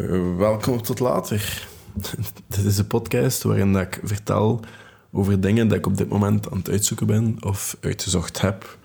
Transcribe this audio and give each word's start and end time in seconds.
Uh, 0.00 0.36
welkom 0.36 0.82
tot 0.82 0.98
later. 0.98 1.68
dit 2.48 2.64
is 2.64 2.78
een 2.78 2.86
podcast 2.86 3.42
waarin 3.42 3.76
ik 3.76 4.00
vertel 4.02 4.60
over 5.12 5.40
dingen 5.40 5.68
dat 5.68 5.78
ik 5.78 5.86
op 5.86 5.96
dit 5.96 6.08
moment 6.08 6.50
aan 6.50 6.58
het 6.58 6.70
uitzoeken 6.70 7.06
ben 7.06 7.36
of 7.40 7.76
uitgezocht 7.80 8.40
heb. 8.40 8.78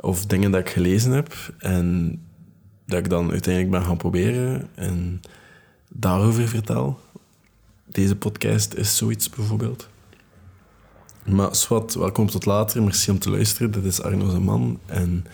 Of 0.00 0.26
dingen 0.26 0.50
dat 0.50 0.60
ik 0.60 0.68
gelezen 0.68 1.12
heb 1.12 1.34
en 1.58 2.18
dat 2.86 2.98
ik 2.98 3.10
dan 3.10 3.30
uiteindelijk 3.30 3.74
ben 3.74 3.84
gaan 3.84 3.96
proberen 3.96 4.68
en 4.74 5.20
daarover 5.88 6.48
vertel. 6.48 7.00
Deze 7.86 8.16
podcast 8.16 8.74
is 8.74 8.96
zoiets 8.96 9.30
bijvoorbeeld. 9.30 9.88
Maar 11.24 11.54
Swat, 11.54 11.94
welkom 11.94 12.26
tot 12.26 12.44
later. 12.44 12.82
Merci 12.82 13.10
om 13.10 13.18
te 13.18 13.30
luisteren. 13.30 13.70
Dit 13.70 13.84
is 13.84 14.02
Arno 14.02 14.40
man 14.40 14.80
en 14.86 15.26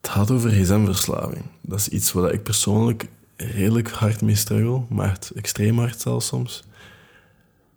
het 0.00 0.10
gaat 0.10 0.30
over 0.30 0.50
gsm-verslaving. 0.50 1.44
Dat 1.60 1.78
is 1.78 1.88
iets 1.88 2.12
wat 2.12 2.32
ik 2.32 2.42
persoonlijk 2.42 3.08
redelijk 3.38 3.90
hard 3.90 4.22
mee 4.22 4.34
struggle, 4.34 4.82
maar 4.88 5.18
extreem 5.34 5.78
hard 5.78 6.00
zelfs 6.00 6.26
soms. 6.26 6.64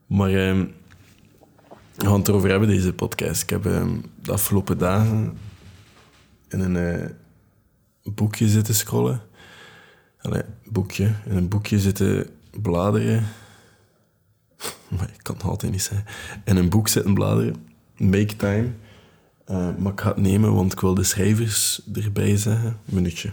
Maar 0.08 0.30
eh, 0.30 0.60
we 1.96 2.06
gaan 2.06 2.20
het 2.20 2.28
erover 2.28 2.50
hebben, 2.50 2.68
deze 2.68 2.94
podcast. 2.94 3.42
Ik 3.42 3.50
heb 3.50 3.66
eh, 3.66 3.88
de 4.22 4.32
afgelopen 4.32 4.78
dagen 4.78 5.38
in 6.50 6.60
een 6.60 6.76
uh, 6.76 7.10
boekje 8.14 8.48
zitten 8.48 8.76
scrollen. 8.76 9.22
Allee, 10.22 10.44
boekje. 10.66 11.16
In 11.26 11.36
een 11.36 11.48
boekje 11.48 11.80
zitten 11.80 12.28
bladeren. 12.62 13.24
maar 14.98 15.10
ik 15.14 15.24
kan 15.24 15.36
het 15.36 15.44
altijd 15.44 15.72
niet 15.72 15.82
zeggen. 15.82 16.06
In 16.46 16.56
een 16.56 16.70
boek 16.70 16.88
zitten 16.88 17.14
bladeren. 17.14 17.56
Make 17.98 18.36
time. 18.36 18.70
Uh, 19.50 19.76
maar 19.78 19.92
ik 19.92 20.02
ga 20.02 20.08
het 20.08 20.18
nemen, 20.18 20.54
want 20.54 20.72
ik 20.72 20.80
wil 20.80 20.94
de 20.94 21.04
schrijvers 21.04 21.82
erbij 21.94 22.38
zeggen. 22.38 22.78
Minuutje. 22.86 23.30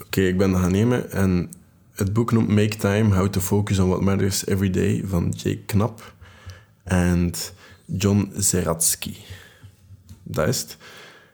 Oké, 0.00 0.20
ik 0.20 0.38
ben 0.38 0.50
dat 0.50 0.60
gaan 0.60 0.72
nemen 0.72 1.10
en 1.10 1.50
het 2.02 2.12
boek 2.12 2.32
noemt 2.32 2.48
Make 2.48 2.76
Time, 2.76 3.14
How 3.14 3.28
to 3.28 3.40
Focus 3.40 3.78
on 3.78 3.88
What 3.88 4.00
Matters 4.00 4.46
Every 4.46 4.70
Day 4.70 5.02
van 5.04 5.32
Jake 5.36 5.64
Knapp 5.66 6.14
en 6.82 7.32
John 7.86 8.32
Zeratsky. 8.36 9.14
Dat 10.22 10.48
is 10.48 10.60
het. 10.60 10.76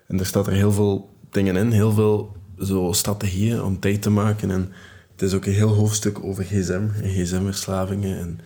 En 0.06 0.18
er 0.18 0.26
staat 0.26 0.46
er 0.46 0.52
heel 0.52 0.72
veel 0.72 1.16
dingen 1.30 1.56
in, 1.56 1.70
heel 1.70 1.92
veel 1.92 2.36
zo 2.58 2.92
strategieën 2.92 3.62
om 3.62 3.80
tijd 3.80 4.02
te 4.02 4.10
maken. 4.10 4.50
En 4.50 4.72
het 5.12 5.22
is 5.22 5.34
ook 5.34 5.44
een 5.44 5.52
heel 5.52 5.74
hoofdstuk 5.74 6.24
over 6.24 6.44
gsm 6.44 6.86
en 7.02 7.10
gsm-verslavingen. 7.10 8.18
En 8.18 8.40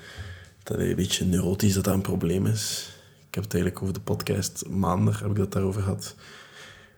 dat 0.62 0.78
is 0.78 0.89
een 0.89 0.96
beetje 0.96 1.24
neurotisch 1.24 1.74
dat 1.74 1.84
dat 1.84 1.94
een 1.94 2.00
probleem 2.00 2.46
is. 2.46 2.92
Ik 3.28 3.34
heb 3.34 3.44
het 3.44 3.55
eigenlijk 3.55 3.83
over 3.83 3.94
de 3.94 4.00
podcast 4.00 4.68
maandag 4.68 5.20
heb 5.20 5.30
ik 5.30 5.36
dat 5.36 5.52
daarover 5.52 5.83
gehad. 5.83 6.14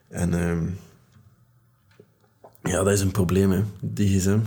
En 0.08 0.32
uh, 0.32 0.58
ja, 2.62 2.82
dat 2.82 2.92
is 2.92 3.00
een 3.00 3.10
probleem, 3.10 3.50
hè, 3.50 3.62
die 3.80 4.18
gsm. 4.18 4.40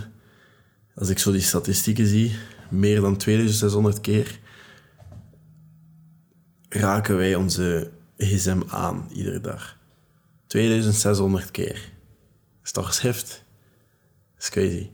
Als 0.98 1.08
ik 1.08 1.18
zo 1.18 1.32
die 1.32 1.40
statistieken 1.40 2.06
zie, 2.06 2.36
meer 2.68 3.00
dan 3.00 3.16
2600 3.16 4.00
keer 4.00 4.40
raken 6.68 7.16
wij 7.16 7.34
onze 7.34 7.90
gsm 8.16 8.60
aan 8.68 9.08
iedere 9.12 9.40
dag. 9.40 9.76
2600 10.46 11.50
keer. 11.50 11.74
Dat 11.74 12.64
is 12.64 12.72
toch 12.72 12.94
schrift? 12.94 13.44
Dat 14.34 14.42
is 14.42 14.50
crazy. 14.50 14.90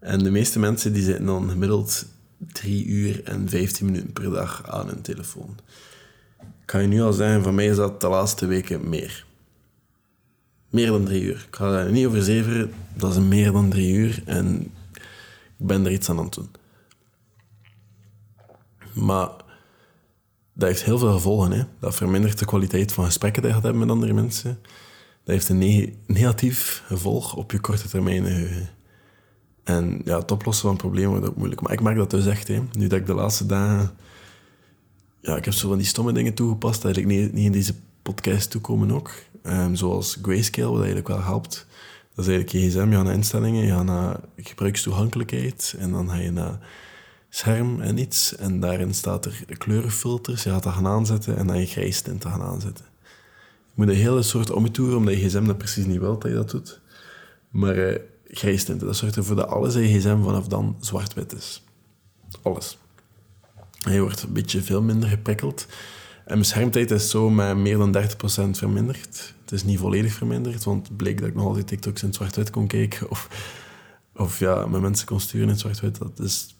En 0.00 0.18
de 0.18 0.30
meeste 0.30 0.58
mensen 0.58 0.92
die 0.92 1.02
zitten 1.02 1.26
dan 1.26 1.50
gemiddeld 1.50 2.06
3 2.52 2.86
uur 2.86 3.24
en 3.24 3.48
15 3.48 3.86
minuten 3.86 4.12
per 4.12 4.30
dag 4.30 4.70
aan 4.70 4.86
hun 4.86 5.02
telefoon. 5.02 5.56
Ik 6.40 6.46
kan 6.64 6.82
je 6.82 6.88
nu 6.88 7.02
al 7.02 7.12
zeggen, 7.12 7.42
van 7.42 7.54
mij 7.54 7.66
is 7.66 7.76
dat 7.76 8.00
de 8.00 8.08
laatste 8.08 8.46
weken 8.46 8.88
meer. 8.88 9.26
Meer 10.70 10.86
dan 10.86 11.04
drie 11.04 11.22
uur. 11.22 11.44
Ik 11.48 11.56
ga 11.56 11.70
daar 11.70 11.90
niet 11.90 12.06
over 12.06 12.22
zeveren, 12.22 12.72
dat 12.94 13.12
is 13.12 13.18
meer 13.18 13.52
dan 13.52 13.70
drie 13.70 13.94
uur. 13.94 14.22
En 14.24 14.72
ik 15.58 15.66
ben 15.66 15.84
er 15.84 15.92
iets 15.92 16.10
aan 16.10 16.18
aan 16.18 16.24
het 16.24 16.34
doen. 16.34 16.50
Maar 18.92 19.28
dat 20.52 20.68
heeft 20.68 20.84
heel 20.84 20.98
veel 20.98 21.12
gevolgen. 21.12 21.52
Hè. 21.52 21.64
Dat 21.80 21.94
vermindert 21.94 22.38
de 22.38 22.44
kwaliteit 22.44 22.92
van 22.92 23.04
gesprekken 23.04 23.42
die 23.42 23.50
je 23.50 23.56
gaat 23.56 23.64
hebben 23.64 23.82
met 23.82 23.90
andere 23.90 24.12
mensen. 24.12 24.58
Dat 25.24 25.34
heeft 25.34 25.48
een 25.48 25.96
negatief 26.06 26.82
gevolg 26.86 27.34
op 27.34 27.52
je 27.52 27.60
korte 27.60 27.88
termijn. 27.88 28.24
En 29.64 30.00
ja, 30.04 30.18
het 30.18 30.30
oplossen 30.30 30.68
van 30.68 30.76
problemen 30.76 31.10
wordt 31.10 31.26
ook 31.26 31.36
moeilijk. 31.36 31.60
Maar 31.60 31.72
ik 31.72 31.80
merk 31.80 31.96
dat 31.96 32.10
dus 32.10 32.26
echt. 32.26 32.48
Hè. 32.48 32.62
Nu 32.72 32.86
dat 32.86 32.98
ik 32.98 33.06
de 33.06 33.14
laatste 33.14 33.46
dagen... 33.46 33.96
Ja, 35.20 35.36
ik 35.36 35.44
heb 35.44 35.54
zo 35.54 35.68
van 35.68 35.78
die 35.78 35.86
stomme 35.86 36.12
dingen 36.12 36.34
toegepast 36.34 36.82
dat 36.82 36.84
eigenlijk 36.84 37.22
niet, 37.22 37.32
niet 37.32 37.44
in 37.44 37.52
deze 37.52 37.74
podcast 38.02 38.50
toekomen 38.50 38.90
ook. 38.90 39.12
Um, 39.42 39.74
zoals 39.74 40.18
Grayscale, 40.22 40.68
wat 40.68 40.76
eigenlijk 40.76 41.08
wel 41.08 41.22
helpt 41.22 41.66
dat 42.14 42.24
is 42.24 42.32
eigenlijk 42.32 42.50
je 42.50 42.70
gsm, 42.70 42.90
je 42.90 42.96
gaat 42.96 43.04
naar 43.04 43.14
instellingen, 43.14 43.64
je 43.66 43.72
gaat 43.72 43.84
naar 43.84 44.20
gebruikstoegankelijkheid 44.36 45.74
en 45.78 45.90
dan 45.90 46.08
ga 46.08 46.16
je 46.16 46.30
naar 46.30 46.58
scherm 47.28 47.80
en 47.80 47.98
iets. 47.98 48.36
En 48.36 48.60
daarin 48.60 48.94
staat 48.94 49.24
er 49.24 49.44
kleurenfilters, 49.58 50.42
je 50.42 50.50
gaat 50.50 50.62
dat 50.62 50.72
gaan 50.72 50.86
aanzetten 50.86 51.36
en 51.36 51.46
dan 51.46 51.58
je 51.58 51.66
grijstinten 51.66 52.30
gaan 52.30 52.42
aanzetten. 52.42 52.84
Je 53.64 53.72
moet 53.74 53.88
een 53.88 53.94
hele 53.94 54.22
soort 54.22 54.50
omtoeren, 54.50 54.96
omdat 54.96 55.14
je 55.14 55.28
gsm 55.28 55.44
dat 55.44 55.58
precies 55.58 55.86
niet 55.86 55.98
wil 55.98 56.18
dat 56.18 56.30
je 56.30 56.36
dat 56.36 56.50
doet. 56.50 56.80
Maar 57.50 57.76
uh, 57.76 57.98
grijstinten, 58.28 58.86
dat 58.86 58.96
zorgt 58.96 59.16
ervoor 59.16 59.36
dat 59.36 59.48
alles 59.48 59.74
in 59.74 59.82
je 59.82 59.98
gsm 59.98 60.22
vanaf 60.22 60.48
dan 60.48 60.76
zwart-wit 60.80 61.34
is. 61.34 61.62
Alles. 62.42 62.78
Je 63.90 64.00
wordt 64.00 64.22
een 64.22 64.32
beetje 64.32 64.62
veel 64.62 64.82
minder 64.82 65.08
geprikkeld. 65.08 65.66
En 66.24 66.32
mijn 66.32 66.44
schermtijd 66.44 66.90
is 66.90 67.10
zo 67.10 67.30
met 67.30 67.56
meer 67.56 67.78
dan 67.78 67.96
30% 67.96 68.50
verminderd. 68.50 69.34
Het 69.40 69.52
is 69.52 69.64
niet 69.64 69.78
volledig 69.78 70.12
verminderd, 70.12 70.64
want 70.64 70.88
het 70.88 70.96
bleek 70.96 71.18
dat 71.18 71.28
ik 71.28 71.34
nog 71.34 71.44
altijd 71.44 71.66
TikToks 71.66 72.02
in 72.02 72.12
zwart-wit 72.12 72.50
kon 72.50 72.66
kijken. 72.66 73.10
Of, 73.10 73.28
of 74.16 74.38
ja, 74.38 74.66
met 74.66 74.80
mensen 74.80 75.06
kon 75.06 75.20
sturen 75.20 75.48
in 75.48 75.58
zwart-wit. 75.58 75.98
Dat 75.98 76.20
is, 76.20 76.56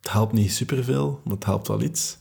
het 0.00 0.12
helpt 0.12 0.32
niet 0.32 0.52
superveel, 0.52 1.20
maar 1.24 1.34
het 1.34 1.44
helpt 1.44 1.68
wel 1.68 1.82
iets. 1.82 2.18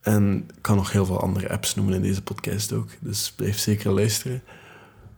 En 0.00 0.44
ik 0.56 0.62
kan 0.62 0.76
nog 0.76 0.92
heel 0.92 1.06
veel 1.06 1.20
andere 1.20 1.50
apps 1.50 1.74
noemen 1.74 1.94
in 1.94 2.02
deze 2.02 2.22
podcast 2.22 2.72
ook. 2.72 2.88
Dus 3.00 3.32
blijf 3.32 3.58
zeker 3.58 3.90
luisteren. 3.90 4.42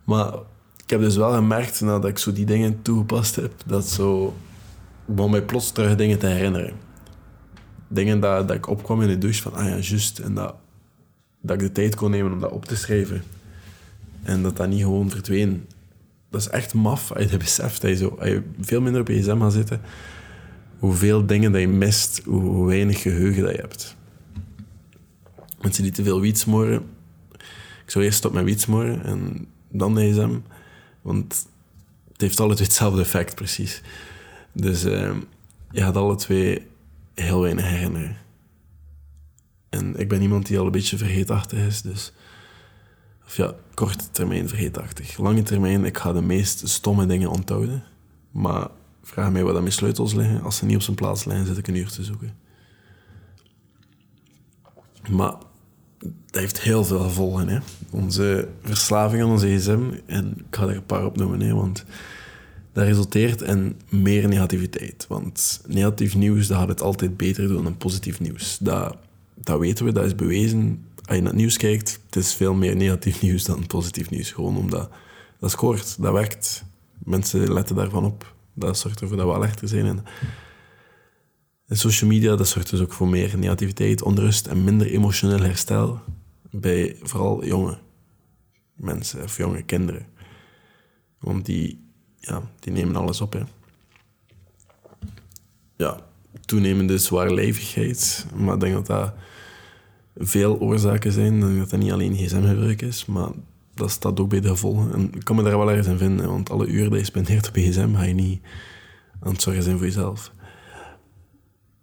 Maar 0.04 0.34
ik 0.82 0.90
heb 0.90 1.00
dus 1.00 1.16
wel 1.16 1.32
gemerkt 1.32 1.80
nadat 1.80 2.10
ik 2.10 2.18
zo 2.18 2.32
die 2.32 2.46
dingen 2.46 2.82
toegepast 2.82 3.36
heb, 3.36 3.52
dat 3.66 3.88
zo 3.88 4.36
begon 5.04 5.30
mij 5.30 5.42
plots 5.42 5.72
terug 5.72 5.96
dingen 5.96 6.18
te 6.18 6.26
herinneren 6.26 6.87
dingen 7.88 8.20
dat, 8.20 8.48
dat 8.48 8.56
ik 8.56 8.68
opkwam 8.68 9.02
in 9.02 9.08
de 9.08 9.18
douche 9.18 9.42
van, 9.42 9.54
ah 9.54 9.64
ja, 9.64 9.76
juist. 9.78 10.18
En 10.18 10.34
dat, 10.34 10.54
dat 11.40 11.56
ik 11.56 11.62
de 11.62 11.72
tijd 11.72 11.94
kon 11.94 12.10
nemen 12.10 12.32
om 12.32 12.40
dat 12.40 12.52
op 12.52 12.64
te 12.64 12.76
schrijven. 12.76 13.22
En 14.22 14.42
dat 14.42 14.56
dat 14.56 14.68
niet 14.68 14.82
gewoon 14.82 15.10
verdween. 15.10 15.66
Dat 16.30 16.40
is 16.40 16.48
echt 16.48 16.74
maf 16.74 17.12
als 17.12 17.22
je 17.22 17.30
dat 17.30 17.38
beseft. 17.38 17.82
Als 17.82 17.90
je, 17.90 17.96
zo, 17.96 18.16
als 18.18 18.28
je 18.28 18.42
veel 18.60 18.80
minder 18.80 19.00
op 19.00 19.08
je 19.08 19.20
gsm 19.20 19.40
gaat 19.40 19.52
zitten, 19.52 19.80
hoeveel 20.78 21.26
dingen 21.26 21.52
dat 21.52 21.60
je 21.60 21.68
mist, 21.68 22.22
hoe 22.24 22.66
weinig 22.66 23.02
geheugen 23.02 23.42
dat 23.42 23.52
je 23.54 23.60
hebt. 23.60 23.96
Mensen 25.60 25.82
die 25.82 25.92
te 25.92 26.02
veel 26.02 26.20
wiet 26.20 26.38
smoren, 26.38 26.82
ik 27.84 27.90
zou 27.90 28.04
eerst 28.04 28.18
stoppen 28.18 28.44
met 28.44 28.50
wiet 28.52 28.60
smoren 28.60 29.04
en 29.04 29.46
dan 29.68 29.94
de 29.94 30.10
gsm. 30.10 30.38
Want 31.02 31.46
het 32.12 32.20
heeft 32.20 32.40
alle 32.40 32.54
twee 32.54 32.66
hetzelfde 32.66 33.00
effect, 33.00 33.34
precies. 33.34 33.82
Dus 34.52 34.84
uh, 34.84 35.14
je 35.70 35.80
gaat 35.80 35.96
alle 35.96 36.16
twee 36.16 36.66
heel 37.20 37.40
weinig 37.40 37.64
herinneren. 37.64 38.16
En 39.68 39.96
ik 39.96 40.08
ben 40.08 40.22
iemand 40.22 40.46
die 40.46 40.58
al 40.58 40.66
een 40.66 40.72
beetje 40.72 40.98
vergeetachtig 40.98 41.58
is, 41.58 41.82
dus... 41.82 42.12
Of 43.26 43.36
ja, 43.36 43.54
korte 43.74 44.10
termijn 44.10 44.48
vergeetachtig. 44.48 45.18
Lange 45.18 45.42
termijn, 45.42 45.84
ik 45.84 45.98
ga 45.98 46.12
de 46.12 46.22
meest 46.22 46.68
stomme 46.68 47.06
dingen 47.06 47.30
onthouden. 47.30 47.82
Maar 48.30 48.68
vraag 49.02 49.30
mij 49.30 49.44
wat 49.44 49.54
aan 49.54 49.62
mijn 49.62 49.72
sleutels 49.72 50.14
liggen. 50.14 50.42
Als 50.42 50.56
ze 50.56 50.64
niet 50.64 50.76
op 50.76 50.82
zijn 50.82 50.96
plaats 50.96 51.24
liggen, 51.24 51.46
zit 51.46 51.58
ik 51.58 51.68
een 51.68 51.74
uur 51.74 51.88
te 51.88 52.04
zoeken. 52.04 52.36
Maar 55.10 55.34
dat 55.98 56.40
heeft 56.40 56.60
heel 56.60 56.84
veel 56.84 57.00
gevolgen. 57.00 57.48
Hè. 57.48 57.58
Onze 57.90 58.48
verslaving 58.62 59.22
aan 59.22 59.30
onze 59.30 59.56
gsm, 59.56 59.82
en 60.06 60.34
ik 60.38 60.56
ga 60.56 60.62
er 60.62 60.76
een 60.76 60.86
paar 60.86 61.04
opnoemen, 61.06 61.40
hè, 61.40 61.54
want 61.54 61.84
dat 62.78 62.86
resulteert 62.86 63.40
in 63.40 63.80
meer 63.88 64.28
negativiteit. 64.28 65.06
Want 65.08 65.60
negatief 65.66 66.14
nieuws, 66.14 66.46
dat 66.46 66.58
gaat 66.58 66.68
het 66.68 66.82
altijd 66.82 67.16
beter 67.16 67.48
doen 67.48 67.64
dan 67.64 67.76
positief 67.76 68.20
nieuws. 68.20 68.58
Dat, 68.60 68.96
dat 69.34 69.58
weten 69.58 69.84
we, 69.84 69.92
dat 69.92 70.04
is 70.04 70.14
bewezen. 70.14 70.86
Als 71.04 71.16
je 71.16 71.22
naar 71.22 71.30
het 71.30 71.40
nieuws 71.40 71.56
kijkt, 71.56 72.00
het 72.06 72.16
is 72.16 72.34
veel 72.34 72.54
meer 72.54 72.76
negatief 72.76 73.22
nieuws 73.26 73.44
dan 73.44 73.66
positief 73.66 74.10
nieuws. 74.10 74.30
Gewoon 74.30 74.56
omdat 74.56 74.90
dat 75.38 75.50
scoort, 75.50 76.02
dat 76.02 76.12
werkt. 76.12 76.64
Mensen 76.98 77.52
letten 77.52 77.76
daarvan 77.76 78.04
op. 78.04 78.34
Dat 78.54 78.78
zorgt 78.78 79.00
ervoor 79.00 79.16
dat 79.16 79.26
we 79.26 79.34
alerter 79.34 79.68
zijn. 79.68 79.86
En, 79.86 80.04
en 81.66 81.76
social 81.76 82.10
media, 82.10 82.36
dat 82.36 82.48
zorgt 82.48 82.70
dus 82.70 82.80
ook 82.80 82.92
voor 82.92 83.08
meer 83.08 83.38
negativiteit, 83.38 84.02
onrust 84.02 84.46
en 84.46 84.64
minder 84.64 84.86
emotioneel 84.86 85.42
herstel 85.42 86.00
bij 86.50 86.96
vooral 87.02 87.44
jonge 87.44 87.78
mensen 88.74 89.22
of 89.22 89.36
jonge 89.36 89.62
kinderen. 89.62 90.06
Want 91.18 91.46
die 91.46 91.87
ja, 92.28 92.42
die 92.60 92.72
nemen 92.72 92.96
alles 92.96 93.20
op. 93.20 93.32
Hè. 93.32 93.40
Ja, 95.76 96.00
toenemende 96.40 96.98
zwaarlijvigheid. 96.98 98.26
Maar 98.34 98.54
ik 98.54 98.60
denk 98.60 98.74
dat 98.74 98.86
dat 98.86 99.12
veel 100.16 100.58
oorzaken 100.58 101.12
zijn. 101.12 101.42
Ik 101.42 101.58
dat 101.58 101.70
dat 101.70 101.80
niet 101.80 101.92
alleen 101.92 102.14
gsm-gebruik 102.14 102.82
is, 102.82 103.06
maar 103.06 103.30
dat 103.74 103.90
staat 103.90 104.20
ook 104.20 104.28
bij 104.28 104.40
de 104.40 104.48
gevolgen. 104.48 104.92
En 104.92 105.14
ik 105.14 105.24
kan 105.24 105.36
me 105.36 105.42
daar 105.42 105.58
wel 105.58 105.70
ergens 105.70 105.86
in 105.86 105.98
vinden, 105.98 106.28
want 106.28 106.50
alle 106.50 106.66
uren 106.66 106.90
die 106.90 106.98
je 106.98 107.04
spendeert 107.04 107.48
op 107.48 107.54
gsm, 107.54 107.94
ga 107.94 108.02
je 108.02 108.14
niet 108.14 108.40
aan 109.20 109.32
het 109.32 109.42
zorgen 109.42 109.62
zijn 109.62 109.76
voor 109.76 109.86
jezelf. 109.86 110.32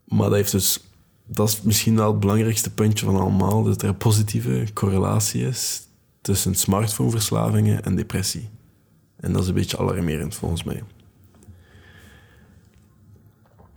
Maar 0.06 0.30
dat 0.30 0.38
heeft 0.38 0.52
dus... 0.52 0.84
Dat 1.28 1.48
is 1.48 1.62
misschien 1.62 1.96
wel 1.96 2.12
het 2.12 2.20
belangrijkste 2.20 2.74
puntje 2.74 3.06
van 3.06 3.16
allemaal, 3.16 3.64
dat 3.64 3.82
er 3.82 3.88
een 3.88 3.98
positieve 3.98 4.68
correlatie 4.74 5.48
is 5.48 5.82
tussen 6.22 6.56
smartphoneverslavingen 6.56 7.84
en 7.84 7.96
depressie. 7.96 8.50
En 9.26 9.34
dat 9.34 9.42
is 9.42 9.48
een 9.48 9.54
beetje 9.54 9.78
alarmerend 9.78 10.36
volgens 10.36 10.64
mij. 10.64 10.84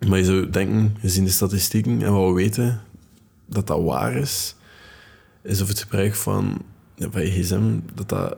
Maar 0.09 0.19
je 0.19 0.25
zou 0.25 0.51
denken, 0.51 0.97
gezien 1.01 1.25
de 1.25 1.31
statistieken 1.31 2.03
en 2.03 2.13
wat 2.13 2.29
we 2.29 2.35
weten, 2.35 2.81
dat 3.47 3.67
dat 3.67 3.83
waar 3.83 4.15
is, 4.15 4.55
is 5.43 5.61
of 5.61 5.69
het 5.69 5.81
gebruik 5.81 6.15
van, 6.15 6.63
van 6.97 7.23
je 7.23 7.31
gsm, 7.31 7.79
dat, 7.95 8.09
dat, 8.09 8.37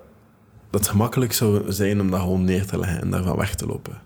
dat 0.71 0.81
het 0.81 0.89
gemakkelijk 0.89 1.33
zou 1.33 1.73
zijn 1.73 2.01
om 2.01 2.11
dat 2.11 2.21
gewoon 2.21 2.45
neer 2.45 2.67
te 2.67 2.79
leggen 2.79 3.01
en 3.01 3.11
daarvan 3.11 3.37
weg 3.37 3.55
te 3.55 3.67
lopen. 3.67 4.01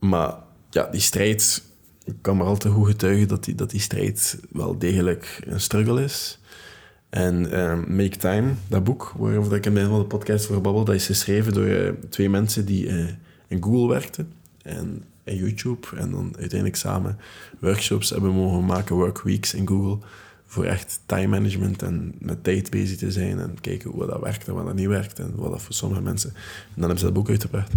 Maar 0.00 0.34
ja, 0.70 0.86
die 0.90 1.00
strijd, 1.00 1.64
ik 2.04 2.14
kan 2.20 2.36
maar 2.36 2.46
al 2.46 2.56
te 2.56 2.68
goed 2.68 2.86
getuigen 2.86 3.28
dat 3.28 3.44
die, 3.44 3.54
dat 3.54 3.70
die 3.70 3.80
strijd 3.80 4.40
wel 4.50 4.78
degelijk 4.78 5.40
een 5.46 5.60
struggle 5.60 6.02
is. 6.02 6.38
En 7.08 7.52
ehm, 7.52 7.96
Make 7.96 8.16
Time, 8.16 8.52
dat 8.66 8.84
boek, 8.84 9.14
waarover 9.16 9.56
ik 9.56 9.66
in 9.66 9.72
mijn 9.72 9.88
van 9.88 9.98
de 9.98 10.04
podcast 10.04 10.46
voor 10.46 10.60
babbel, 10.60 10.84
dat 10.84 10.94
is 10.94 11.06
geschreven 11.06 11.52
door 11.52 11.64
uh, 11.64 11.90
twee 12.08 12.30
mensen 12.30 12.64
die 12.64 12.86
uh, 12.86 13.08
in 13.46 13.62
Google 13.62 13.88
werkten 13.88 14.32
en 14.62 15.02
in 15.24 15.36
YouTube. 15.36 15.86
En 15.96 16.10
dan 16.10 16.34
uiteindelijk 16.38 16.76
samen 16.76 17.18
workshops 17.58 18.10
hebben 18.10 18.30
mogen 18.30 18.64
maken, 18.64 18.96
workweeks 18.96 19.54
in 19.54 19.68
Google, 19.68 19.98
voor 20.46 20.64
echt 20.64 21.00
time 21.06 21.26
management 21.26 21.82
en 21.82 22.14
met 22.18 22.44
tijd 22.44 22.70
bezig 22.70 22.96
te 22.96 23.12
zijn 23.12 23.38
en 23.38 23.60
kijken 23.60 23.90
hoe 23.90 24.06
dat 24.06 24.20
werkt 24.20 24.48
en 24.48 24.54
wat 24.54 24.66
dat 24.66 24.74
niet 24.74 24.86
werkt 24.86 25.18
en 25.18 25.32
wat 25.36 25.50
dat 25.50 25.62
voor 25.62 25.74
sommige 25.74 26.02
mensen. 26.02 26.30
En 26.34 26.72
dan 26.74 26.82
hebben 26.82 26.98
ze 26.98 27.04
dat 27.04 27.14
boek 27.14 27.28
uitgebracht. 27.28 27.72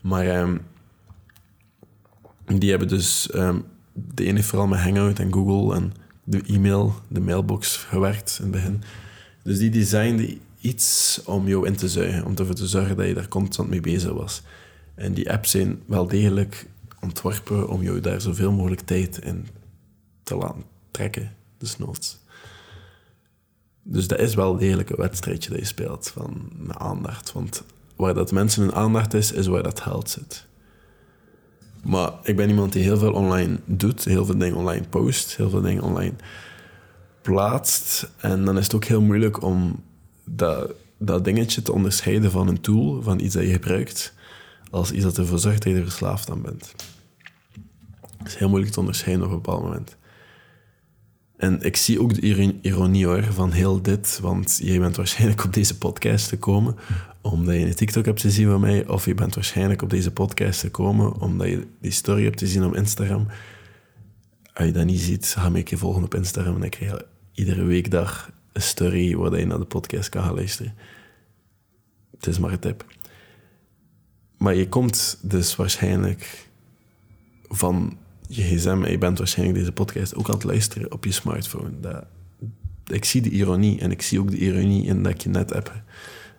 Maar 0.00 0.40
um, 0.40 0.60
die 2.44 2.70
hebben 2.70 2.88
dus, 2.88 3.34
um, 3.34 3.64
de 3.92 4.24
ene 4.24 4.42
vooral 4.42 4.66
met 4.66 4.80
Hangout 4.80 5.18
en 5.18 5.32
Google 5.32 5.74
en 5.74 5.92
de 6.24 6.42
e-mail, 6.46 6.94
de 7.08 7.20
mailbox 7.20 7.76
gewerkt 7.76 8.36
in 8.38 8.42
het 8.42 8.52
begin. 8.52 8.82
Dus 9.42 9.58
die 9.58 9.70
designde 9.70 10.38
iets 10.60 11.20
om 11.24 11.48
jou 11.48 11.66
in 11.66 11.76
te 11.76 11.88
zuigen, 11.88 12.24
om 12.24 12.34
ervoor 12.36 12.54
te 12.54 12.66
zorgen 12.66 12.96
dat 12.96 13.06
je 13.06 13.14
daar 13.14 13.28
constant 13.28 13.68
mee 13.68 13.80
bezig 13.80 14.12
was. 14.12 14.42
En 14.94 15.14
die 15.14 15.32
apps 15.32 15.50
zijn 15.50 15.82
wel 15.86 16.06
degelijk 16.06 16.66
ontworpen 17.00 17.68
om 17.68 17.82
jou 17.82 18.00
daar 18.00 18.20
zoveel 18.20 18.52
mogelijk 18.52 18.80
tijd 18.80 19.18
in 19.18 19.46
te 20.22 20.36
laten 20.36 20.64
trekken, 20.90 21.32
dus 21.58 21.78
noods. 21.78 22.18
Dus 23.82 24.06
dat 24.08 24.18
is 24.18 24.34
wel 24.34 24.56
degelijk 24.56 24.90
een 24.90 24.96
wedstrijdje 24.96 25.50
dat 25.50 25.58
je 25.58 25.64
speelt 25.64 26.08
van 26.08 26.50
aandacht. 26.68 27.32
Want 27.32 27.62
waar 27.96 28.14
dat 28.14 28.32
mensen 28.32 28.62
hun 28.62 28.74
aandacht 28.74 29.14
is, 29.14 29.32
is 29.32 29.46
waar 29.46 29.62
dat 29.62 29.80
geld 29.80 30.10
zit. 30.10 30.46
Maar 31.84 32.12
ik 32.22 32.36
ben 32.36 32.48
iemand 32.48 32.72
die 32.72 32.82
heel 32.82 32.98
veel 32.98 33.12
online 33.12 33.58
doet, 33.64 34.04
heel 34.04 34.24
veel 34.24 34.38
dingen 34.38 34.56
online 34.56 34.84
post, 34.88 35.36
heel 35.36 35.50
veel 35.50 35.60
dingen 35.60 35.82
online 35.82 36.14
plaatst. 37.22 38.10
En 38.16 38.44
dan 38.44 38.58
is 38.58 38.64
het 38.64 38.74
ook 38.74 38.84
heel 38.84 39.00
moeilijk 39.00 39.42
om 39.42 39.82
dat, 40.24 40.72
dat 40.98 41.24
dingetje 41.24 41.62
te 41.62 41.72
onderscheiden 41.72 42.30
van 42.30 42.48
een 42.48 42.60
tool, 42.60 43.02
van 43.02 43.20
iets 43.20 43.34
dat 43.34 43.42
je 43.42 43.52
gebruikt, 43.52 44.14
als 44.70 44.92
iets 44.92 45.04
dat 45.04 45.18
ervoor 45.18 45.38
zorgt 45.38 45.62
dat 45.62 45.72
je 45.72 45.78
er 45.78 45.84
verslaafd 45.84 46.30
aan 46.30 46.42
bent. 46.42 46.74
Het 48.18 48.26
is 48.26 48.34
heel 48.34 48.48
moeilijk 48.48 48.72
te 48.72 48.80
onderscheiden 48.80 49.24
op 49.24 49.30
een 49.30 49.40
bepaald 49.42 49.62
moment. 49.62 49.96
En 51.36 51.62
ik 51.62 51.76
zie 51.76 52.00
ook 52.00 52.14
de 52.14 52.58
ironie 52.62 53.06
hoor, 53.06 53.24
van 53.24 53.52
heel 53.52 53.82
dit, 53.82 54.18
want 54.22 54.58
jij 54.62 54.78
bent 54.78 54.96
waarschijnlijk 54.96 55.44
op 55.44 55.52
deze 55.52 55.78
podcast 55.78 56.28
gekomen 56.28 56.76
omdat 57.20 57.54
je 57.54 57.66
een 57.66 57.74
TikTok 57.74 58.04
hebt 58.04 58.20
gezien 58.20 58.48
van 58.48 58.60
mij, 58.60 58.88
of 58.88 59.06
je 59.06 59.14
bent 59.14 59.34
waarschijnlijk 59.34 59.82
op 59.82 59.90
deze 59.90 60.12
podcast 60.12 60.60
gekomen 60.60 61.20
omdat 61.20 61.46
je 61.46 61.66
die 61.80 61.90
story 61.90 62.24
hebt 62.24 62.38
gezien 62.38 62.64
op 62.64 62.74
Instagram. 62.74 63.26
Als 64.52 64.66
je 64.66 64.72
dat 64.72 64.84
niet 64.84 65.00
ziet, 65.00 65.26
ga 65.26 65.48
me 65.48 65.58
een 65.58 65.64
keer 65.64 65.78
volgen 65.78 66.04
op 66.04 66.14
Instagram 66.14 66.56
en 66.56 66.62
ik 66.62 66.70
krijg 66.70 67.02
iedere 67.32 67.64
weekdag 67.64 68.30
een 68.52 68.62
story 68.62 69.16
waar 69.16 69.38
je 69.38 69.46
naar 69.46 69.58
de 69.58 69.64
podcast 69.64 70.08
kan 70.08 70.22
gaan 70.22 70.34
luisteren. 70.34 70.74
Het 72.16 72.26
is 72.26 72.38
maar 72.38 72.52
een 72.52 72.58
tip. 72.58 72.84
Maar 74.38 74.54
je 74.54 74.68
komt 74.68 75.18
dus 75.22 75.56
waarschijnlijk 75.56 76.48
van 77.48 77.98
je 78.28 78.42
gsm 78.42 78.82
en 78.84 78.90
je 78.90 78.98
bent 78.98 79.18
waarschijnlijk 79.18 79.58
deze 79.58 79.72
podcast 79.72 80.14
ook 80.14 80.28
aan 80.28 80.34
het 80.34 80.44
luisteren 80.44 80.92
op 80.92 81.04
je 81.04 81.12
smartphone. 81.12 81.80
Dat, 81.80 82.04
ik 82.86 83.04
zie 83.04 83.22
de 83.22 83.30
ironie 83.30 83.80
en 83.80 83.90
ik 83.90 84.02
zie 84.02 84.20
ook 84.20 84.30
de 84.30 84.38
ironie 84.38 84.84
in 84.84 85.02
dat 85.02 85.22
je 85.22 85.28
net 85.28 85.52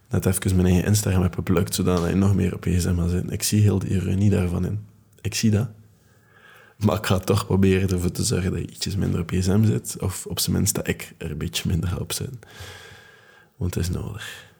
net 0.09 0.25
even 0.25 0.55
mijn 0.55 0.67
eigen 0.67 0.85
Instagram 0.85 1.21
heb 1.21 1.33
geplukt, 1.33 1.75
zodat 1.75 2.07
je 2.07 2.15
nog 2.15 2.35
meer 2.35 2.53
op 2.53 2.63
je 2.63 2.77
gsm 2.77 2.97
gaat 2.97 3.09
zitten. 3.09 3.29
Ik 3.29 3.43
zie 3.43 3.61
heel 3.61 3.79
de 3.79 3.87
ironie 3.87 4.29
daarvan 4.29 4.65
in. 4.65 4.85
Ik 5.21 5.35
zie 5.35 5.51
dat. 5.51 5.69
Maar 6.77 6.97
ik 6.97 7.05
ga 7.05 7.19
toch 7.19 7.45
proberen 7.45 7.89
ervoor 7.89 8.11
te 8.11 8.23
zorgen 8.23 8.51
dat 8.51 8.59
je 8.59 8.67
ietsjes 8.67 8.95
minder 8.95 9.19
op 9.19 9.29
je 9.29 9.39
gsm 9.39 9.65
zit. 9.65 9.95
Of 9.99 10.25
op 10.25 10.39
zijn 10.39 10.55
minst 10.55 10.75
dat 10.75 10.87
ik 10.87 11.13
er 11.17 11.31
een 11.31 11.37
beetje 11.37 11.69
minder 11.69 11.99
op 11.99 12.13
zit. 12.13 12.29
Want 13.55 13.73
het 13.73 13.83
is 13.83 13.89
nodig. 13.89 14.53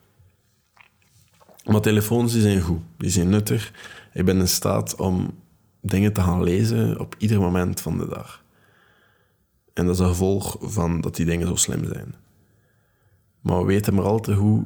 Maar 1.65 1.81
telefoons 1.81 2.31
die 2.31 2.41
zijn 2.41 2.61
goed. 2.61 2.81
Die 2.97 3.09
zijn 3.09 3.29
nuttig. 3.29 3.71
Ik 4.13 4.25
ben 4.25 4.39
in 4.39 4.47
staat 4.47 4.95
om 4.95 5.33
dingen 5.85 6.13
te 6.13 6.21
gaan 6.21 6.43
lezen 6.43 6.99
op 6.99 7.15
ieder 7.17 7.39
moment 7.39 7.81
van 7.81 7.97
de 7.97 8.07
dag. 8.07 8.43
En 9.73 9.85
dat 9.85 9.93
is 9.93 9.99
een 9.99 10.07
gevolg 10.07 10.57
van 10.59 11.01
dat 11.01 11.15
die 11.15 11.25
dingen 11.25 11.47
zo 11.47 11.55
slim 11.55 11.85
zijn. 11.85 12.15
Maar 13.41 13.59
we 13.59 13.65
weten 13.65 13.93
maar 13.93 14.05
al 14.05 14.19
te 14.19 14.33
hoe 14.33 14.65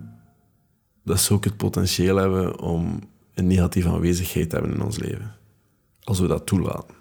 dat 1.04 1.19
ze 1.19 1.33
ook 1.33 1.44
het 1.44 1.57
potentieel 1.57 2.16
hebben 2.16 2.60
om 2.60 3.00
een 3.33 3.48
negatieve 3.48 3.89
aanwezigheid 3.89 4.50
te 4.50 4.56
hebben 4.56 4.74
in 4.74 4.81
ons 4.81 4.98
leven. 4.98 5.36
Als 6.04 6.19
we 6.19 6.27
dat 6.27 6.45
toelaten. 6.45 6.95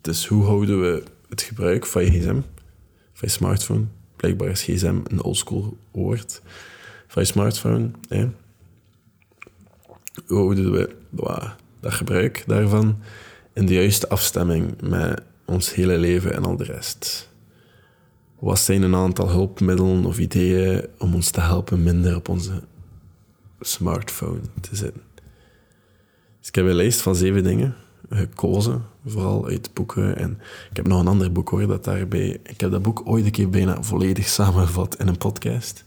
Dus 0.00 0.26
hoe 0.26 0.44
houden 0.44 0.80
we 0.80 1.02
het 1.28 1.42
gebruik 1.42 1.86
van 1.86 2.04
je 2.04 2.10
gsm, 2.10 2.40
van 3.12 3.28
je 3.28 3.28
smartphone, 3.28 3.84
blijkbaar 4.16 4.48
is 4.48 4.62
gsm 4.62 5.00
een 5.04 5.22
oldschool 5.22 5.76
woord, 5.90 6.42
van 7.06 7.22
je 7.22 7.28
smartphone, 7.28 7.90
hoe 10.26 10.38
houden 10.38 10.72
we 10.72 10.96
dat 11.82 11.92
gebruik 11.92 12.44
daarvan 12.46 12.98
in 13.52 13.66
de 13.66 13.74
juiste 13.74 14.08
afstemming 14.08 14.80
met 14.82 15.22
ons 15.44 15.74
hele 15.74 15.98
leven 15.98 16.34
en 16.34 16.44
al 16.44 16.56
de 16.56 16.64
rest? 16.64 17.30
Wat 18.38 18.58
zijn 18.58 18.82
een 18.82 18.94
aantal 18.94 19.28
hulpmiddelen 19.28 20.04
of 20.04 20.18
ideeën 20.18 20.86
om 20.98 21.14
ons 21.14 21.30
te 21.30 21.40
helpen 21.40 21.82
minder 21.82 22.16
op 22.16 22.28
onze 22.28 22.62
smartphone 23.60 24.40
te 24.60 24.76
zitten? 24.76 25.02
Dus 26.38 26.48
ik 26.48 26.54
heb 26.54 26.66
een 26.66 26.74
lijst 26.74 27.00
van 27.00 27.16
zeven 27.16 27.42
dingen 27.42 27.74
gekozen, 28.10 28.82
vooral 29.06 29.46
uit 29.46 29.70
boeken. 29.74 30.16
En 30.16 30.38
ik 30.70 30.76
heb 30.76 30.86
nog 30.86 31.00
een 31.00 31.08
ander 31.08 31.32
boek 31.32 31.48
hoor, 31.48 31.66
dat 31.66 31.84
daarbij... 31.84 32.40
Ik 32.42 32.60
heb 32.60 32.70
dat 32.70 32.82
boek 32.82 33.02
ooit 33.04 33.24
een 33.24 33.30
keer 33.30 33.50
bijna 33.50 33.82
volledig 33.82 34.28
samengevat 34.38 34.96
in 34.98 35.08
een 35.08 35.18
podcast. 35.18 35.84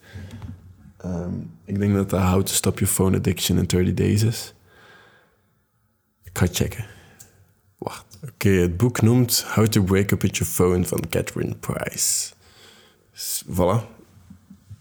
Um, 1.06 1.52
ik 1.66 1.80
denk 1.80 1.94
dat 1.94 2.10
dat 2.10 2.22
How 2.22 2.42
to 2.42 2.54
Stop 2.54 2.80
Your 2.80 2.94
Phone 2.94 3.18
Addiction 3.18 3.58
in 3.58 3.66
30 3.66 3.94
Days 3.94 4.24
is. 4.24 4.55
Ik 6.36 6.42
ga 6.42 6.48
checken. 6.52 6.86
Wacht. 7.78 8.18
Oké, 8.30 8.50
het 8.50 8.78
boek 8.78 9.02
noemt 9.02 9.46
How 9.48 9.68
to 9.68 9.84
Break 9.84 10.12
Up 10.12 10.22
With 10.22 10.38
Your 10.38 10.54
Phone 10.54 10.86
van 10.86 11.04
Catherine 11.10 11.56
Price. 11.56 12.34
Voilà. 13.48 13.86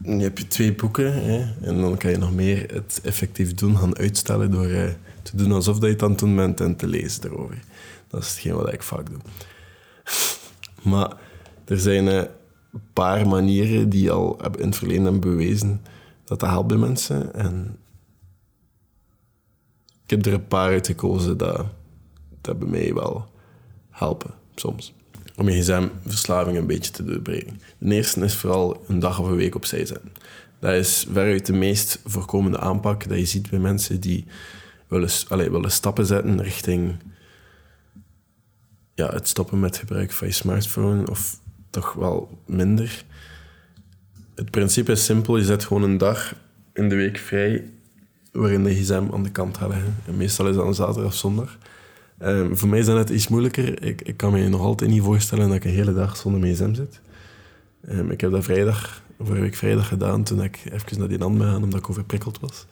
Je 0.02 0.18
hebt 0.18 0.50
twee 0.50 0.74
boeken 0.74 1.24
hè, 1.24 1.54
en 1.60 1.80
dan 1.80 1.96
kan 1.96 2.10
je 2.10 2.16
nog 2.16 2.32
meer 2.32 2.72
het 2.72 3.00
effectief 3.02 3.54
doen 3.54 3.76
gaan 3.76 3.96
uitstellen 3.96 4.50
door 4.50 4.66
uh, 4.66 4.90
te 5.22 5.36
doen 5.36 5.52
alsof 5.52 5.80
je 5.80 5.86
het 5.86 6.02
aan 6.02 6.10
het 6.10 6.36
bent 6.36 6.60
en 6.60 6.76
te 6.76 6.86
lezen 6.86 7.24
erover. 7.24 7.58
Dat 8.08 8.22
is 8.22 8.28
hetgeen 8.28 8.54
wat 8.54 8.72
ik 8.72 8.82
vaak 8.82 9.10
doe. 9.10 9.20
maar 10.90 11.12
er 11.64 11.78
zijn 11.78 12.06
uh, 12.06 12.14
een 12.14 12.82
paar 12.92 13.28
manieren 13.28 13.88
die 13.88 14.10
al 14.10 14.40
in 14.58 14.66
het 14.66 14.76
verleden 14.76 15.02
hebben 15.02 15.20
bewezen 15.20 15.80
dat 16.24 16.40
dat 16.40 16.50
helpt 16.50 16.68
bij 16.68 16.76
mensen. 16.76 17.34
En 17.34 17.78
ik 20.04 20.10
heb 20.10 20.26
er 20.26 20.32
een 20.32 20.46
paar 20.46 20.68
uitgekozen 20.68 21.36
dat, 21.36 21.66
dat 22.40 22.58
bij 22.58 22.68
mij 22.68 22.94
wel 22.94 23.28
helpen, 23.90 24.30
soms 24.54 24.94
om 25.36 25.48
je 25.48 25.62
gsm-verslaving 25.62 26.56
een 26.56 26.66
beetje 26.66 26.90
te 26.90 27.04
doorbreken. 27.04 27.60
De 27.78 27.94
eerste 27.94 28.20
is 28.20 28.34
vooral 28.34 28.84
een 28.88 28.98
dag 28.98 29.20
of 29.20 29.26
een 29.26 29.36
week 29.36 29.54
opzij 29.54 29.86
zetten. 29.86 30.12
Dat 30.58 30.72
is 30.72 31.06
veruit 31.10 31.46
de 31.46 31.52
meest 31.52 32.00
voorkomende 32.04 32.58
aanpak 32.58 33.08
dat 33.08 33.18
je 33.18 33.26
ziet 33.26 33.50
bij 33.50 33.58
mensen 33.58 34.00
die 34.00 34.24
willen, 34.88 35.10
willen 35.28 35.70
stappen 35.70 36.06
zetten 36.06 36.42
richting 36.42 36.96
ja, 38.94 39.12
het 39.12 39.28
stoppen 39.28 39.60
met 39.60 39.76
gebruik 39.76 40.12
van 40.12 40.26
je 40.26 40.32
smartphone, 40.32 41.10
of 41.10 41.40
toch 41.70 41.92
wel 41.92 42.38
minder. 42.46 43.04
Het 44.34 44.50
principe 44.50 44.92
is 44.92 45.04
simpel, 45.04 45.36
je 45.36 45.44
zet 45.44 45.64
gewoon 45.64 45.82
een 45.82 45.98
dag 45.98 46.34
in 46.72 46.88
de 46.88 46.94
week 46.94 47.18
vrij 47.18 47.70
waarin 48.34 48.64
de 48.64 48.74
gsm 48.74 49.04
aan 49.12 49.22
de 49.22 49.30
kant 49.30 49.56
gaat 49.56 49.72
meestal 50.16 50.48
is 50.48 50.56
dat 50.56 50.66
een 50.66 50.74
zaterdag 50.74 51.04
of 51.04 51.14
zondag. 51.14 51.58
Ehm, 52.18 52.54
voor 52.54 52.68
mij 52.68 52.78
is 52.78 52.86
dat 52.86 52.96
net 52.96 53.10
iets 53.10 53.28
moeilijker. 53.28 53.82
Ik, 53.82 54.02
ik 54.02 54.16
kan 54.16 54.32
me 54.32 54.48
nog 54.48 54.60
altijd 54.60 54.90
niet 54.90 55.02
voorstellen 55.02 55.46
dat 55.46 55.56
ik 55.56 55.64
een 55.64 55.70
hele 55.70 55.94
dag 55.94 56.16
zonder 56.16 56.40
mijn 56.40 56.56
zit. 56.56 57.00
Um, 57.88 58.10
ik 58.10 58.20
heb 58.20 58.30
dat 58.30 58.44
vrijdag 58.44 59.02
vorige 59.18 59.42
week 59.42 59.54
vrijdag 59.54 59.88
gedaan 59.88 60.22
toen 60.22 60.42
ik 60.42 60.60
even 60.72 60.98
naar 60.98 61.08
die 61.08 61.18
land 61.18 61.38
ben 61.38 61.46
gegaan 61.46 61.62
omdat 61.62 61.80
ik 61.80 61.90
overprikkeld 61.90 62.40
was. 62.40 62.66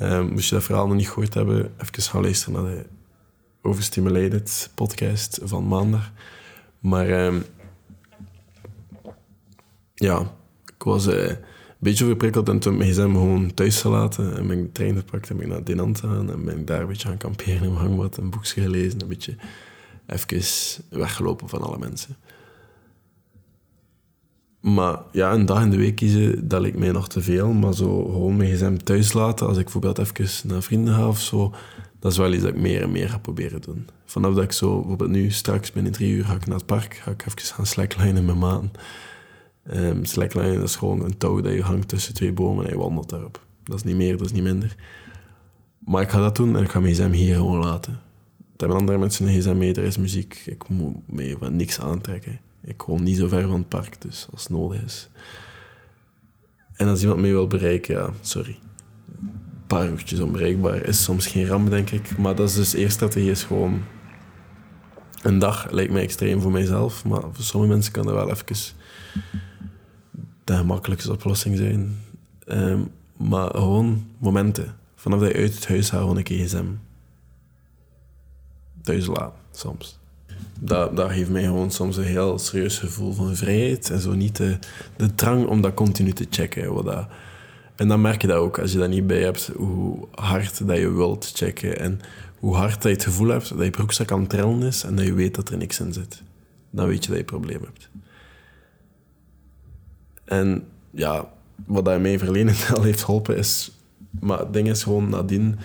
Um, 0.00 0.32
moest 0.32 0.48
je 0.48 0.54
dat 0.54 0.64
verhaal 0.64 0.86
nog 0.86 0.96
niet 0.96 1.08
gehoord 1.08 1.34
hebben, 1.34 1.72
even 1.78 2.02
gaan 2.02 2.22
luisteren 2.22 2.62
naar 2.62 2.74
de 2.74 2.84
Overstimulated 3.62 4.70
podcast 4.74 5.40
van 5.42 5.68
maandag. 5.68 6.12
Maar 6.78 7.06
ja, 9.94 10.20
ik 10.76 10.82
was 10.82 11.06
een 11.06 11.36
beetje 11.78 12.04
overprikkeld 12.04 12.48
en 12.48 12.58
toen 12.58 12.76
mijn 12.76 12.90
gsm 12.90 13.10
gewoon 13.10 13.54
thuis 13.54 13.80
gelaten 13.80 14.36
en 14.36 14.46
ben 14.46 14.58
ik 14.58 14.64
de 14.64 14.72
trein 14.72 14.96
gepakt 14.96 15.30
en 15.30 15.40
ik 15.40 15.46
naar 15.46 15.64
Dinant 15.64 16.00
gegaan 16.00 16.30
en 16.30 16.44
ben 16.44 16.58
ik 16.58 16.66
daar 16.66 16.80
een 16.80 16.86
beetje 16.86 17.08
gaan 17.08 17.16
kamperen 17.16 17.62
in 17.62 17.72
mijn 17.72 17.86
hangmat, 17.86 18.16
een 18.16 18.30
boekje 18.30 18.60
gelezen, 18.60 19.00
een 19.02 19.08
beetje 19.08 19.36
even 20.06 20.84
weggelopen 20.88 21.48
van 21.48 21.62
alle 21.62 21.78
mensen. 21.78 22.16
Maar 24.60 24.98
ja, 25.12 25.32
een 25.32 25.46
dag 25.46 25.62
in 25.62 25.70
de 25.70 25.76
week 25.76 25.96
kiezen, 25.96 26.48
dat 26.48 26.60
lijkt 26.60 26.78
mij 26.78 26.90
nog 26.90 27.08
te 27.08 27.22
veel. 27.22 27.52
Maar 27.52 27.74
zo 27.74 28.04
gewoon 28.04 28.36
mijn 28.36 28.54
gsm 28.54 28.76
thuis 28.76 29.12
laten, 29.12 29.46
als 29.46 29.56
ik 29.56 29.62
bijvoorbeeld 29.62 29.98
even 29.98 30.48
naar 30.48 30.62
vrienden 30.62 30.94
ga 30.94 31.08
of 31.08 31.20
zo, 31.20 31.54
dat 31.98 32.12
is 32.12 32.18
wel 32.18 32.32
iets 32.32 32.42
dat 32.42 32.54
ik 32.54 32.60
meer 32.60 32.82
en 32.82 32.92
meer 32.92 33.08
ga 33.08 33.18
proberen 33.18 33.60
doen. 33.60 33.88
Vanaf 34.04 34.34
dat 34.34 34.44
ik 34.44 34.52
zo, 34.52 34.78
bijvoorbeeld 34.78 35.10
nu, 35.10 35.30
straks 35.30 35.72
binnen 35.72 35.92
drie 35.92 36.12
uur 36.12 36.24
ga 36.24 36.34
ik 36.34 36.46
naar 36.46 36.56
het 36.56 36.66
park, 36.66 36.94
ga 36.94 37.10
ik 37.10 37.26
even 37.26 37.54
gaan 37.54 37.66
slacklinen 37.66 38.24
met 38.24 38.36
maan. 38.36 38.70
Um, 39.74 40.04
slackline, 40.04 40.54
dat 40.54 40.68
is 40.68 40.76
gewoon 40.76 41.04
een 41.04 41.16
touw 41.16 41.40
dat 41.40 41.52
je 41.52 41.62
hangt 41.62 41.88
tussen 41.88 42.14
twee 42.14 42.32
bomen 42.32 42.64
en 42.64 42.70
je 42.70 42.78
wandelt 42.78 43.08
daarop. 43.08 43.40
Dat 43.64 43.76
is 43.76 43.82
niet 43.82 43.96
meer, 43.96 44.16
dat 44.16 44.26
is 44.26 44.32
niet 44.32 44.42
minder. 44.42 44.76
Maar 45.78 46.02
ik 46.02 46.10
ga 46.10 46.20
dat 46.20 46.36
doen 46.36 46.56
en 46.56 46.62
ik 46.62 46.70
ga 46.70 46.80
mijn 46.80 46.94
gsm 46.94 47.10
hier 47.10 47.34
gewoon 47.34 47.58
laten. 47.58 47.92
Dat 48.36 48.60
hebben 48.60 48.78
andere 48.78 48.98
mensen 48.98 49.26
een 49.26 49.40
gsm 49.40 49.56
mee, 49.56 49.74
er 49.74 49.82
is 49.82 49.96
muziek. 49.96 50.42
Ik 50.46 50.68
moet 50.68 51.08
mee 51.08 51.36
van 51.36 51.56
niks 51.56 51.80
aantrekken. 51.80 52.40
Ik 52.62 52.82
woon 52.82 53.02
niet 53.02 53.16
zo 53.16 53.28
ver 53.28 53.42
van 53.42 53.58
het 53.58 53.68
park, 53.68 54.00
dus 54.00 54.26
als 54.32 54.42
het 54.42 54.52
nodig 54.52 54.82
is. 54.82 55.08
En 56.72 56.88
als 56.88 57.00
iemand 57.00 57.20
mij 57.20 57.30
wil 57.30 57.46
bereiken, 57.46 57.94
ja, 57.94 58.10
sorry. 58.20 58.58
Een 59.20 59.66
paar 59.66 59.88
uurtjes 59.88 60.20
onbereikbaar 60.20 60.82
is 60.82 61.02
soms 61.02 61.26
geen 61.26 61.46
ramp, 61.46 61.70
denk 61.70 61.90
ik. 61.90 62.18
Maar 62.18 62.34
dat 62.34 62.48
is 62.48 62.54
dus 62.54 62.72
eerste 62.72 62.94
strategie, 62.94 63.30
is 63.30 63.42
gewoon... 63.42 63.82
Een 65.22 65.38
dag 65.38 65.70
lijkt 65.70 65.92
mij 65.92 66.02
extreem 66.02 66.40
voor 66.40 66.50
mijzelf, 66.50 67.04
maar 67.04 67.20
voor 67.20 67.44
sommige 67.44 67.72
mensen 67.72 67.92
kan 67.92 68.04
dat 68.04 68.14
wel 68.14 68.30
even 68.30 68.74
de 70.46 70.56
gemakkelijkste 70.56 71.12
oplossing 71.12 71.56
zijn. 71.56 71.98
Ehm, 72.46 72.80
maar 73.16 73.50
gewoon 73.50 74.06
momenten. 74.18 74.76
Vanaf 74.94 75.20
dat 75.20 75.30
je 75.30 75.36
uit 75.36 75.54
het 75.54 75.68
huis 75.68 75.90
gaat, 75.90 76.00
gewoon 76.00 76.16
een 76.16 76.26
gsm. 76.26 76.66
Thuis 78.82 79.06
laten, 79.06 79.40
soms 79.50 79.98
dat, 80.60 80.96
dat 80.96 81.10
geeft 81.10 81.30
mij 81.30 81.42
gewoon 81.42 81.70
soms 81.70 81.96
een 81.96 82.04
heel 82.04 82.38
serieus 82.38 82.78
gevoel 82.78 83.12
van 83.12 83.36
vrijheid. 83.36 83.90
En 83.90 84.00
zo 84.00 84.12
niet 84.14 84.36
de, 84.36 84.58
de 84.96 85.14
drang 85.14 85.46
om 85.46 85.60
dat 85.60 85.74
continu 85.74 86.12
te 86.12 86.26
checken. 86.30 86.74
Wat 86.74 86.84
dat, 86.84 87.06
en 87.76 87.88
dan 87.88 88.00
merk 88.00 88.20
je 88.20 88.26
dat 88.26 88.36
ook, 88.36 88.58
als 88.58 88.72
je 88.72 88.78
dat 88.78 88.88
niet 88.88 89.06
bij 89.06 89.22
hebt, 89.22 89.50
hoe 89.56 90.06
hard 90.10 90.66
dat 90.66 90.78
je 90.78 90.92
wilt 90.92 91.32
checken. 91.34 91.78
En 91.78 92.00
hoe 92.38 92.54
hard 92.54 92.74
dat 92.74 92.82
je 92.82 92.88
het 92.88 93.04
gevoel 93.04 93.28
hebt 93.28 93.48
dat 93.48 93.64
je 93.64 93.70
broekzak 93.70 94.12
aan 94.12 94.20
het 94.20 94.28
trillen 94.28 94.62
is 94.62 94.84
en 94.84 94.96
dat 94.96 95.04
je 95.04 95.14
weet 95.14 95.34
dat 95.34 95.48
er 95.48 95.56
niks 95.56 95.80
in 95.80 95.92
zit. 95.92 96.22
Dan 96.70 96.86
weet 96.86 97.04
je 97.04 97.10
dat 97.10 97.16
je 97.16 97.18
een 97.18 97.40
probleem 97.40 97.60
hebt. 97.64 97.88
En 100.26 100.64
ja, 100.90 101.30
wat 101.66 101.84
dat 101.84 102.00
mij 102.00 102.18
verleden 102.18 102.54
al 102.74 102.82
heeft 102.82 103.02
geholpen 103.02 103.36
is... 103.36 103.70
Maar 104.20 104.38
het 104.38 104.52
ding 104.52 104.68
is 104.68 104.82
gewoon 104.82 105.08
nadien 105.08 105.58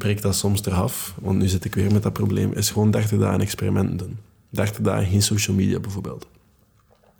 breekt 0.00 0.22
dat 0.22 0.34
soms 0.34 0.64
eraf, 0.66 1.14
want 1.20 1.38
nu 1.38 1.48
zit 1.48 1.64
ik 1.64 1.74
weer 1.74 1.92
met 1.92 2.02
dat 2.02 2.12
probleem, 2.12 2.52
is 2.52 2.70
gewoon 2.70 2.90
30 2.90 3.18
dagen 3.18 3.40
experimenten 3.40 3.96
doen. 3.96 4.18
30 4.48 4.80
dagen 4.80 5.06
geen 5.06 5.22
social 5.22 5.56
media 5.56 5.80
bijvoorbeeld. 5.80 6.26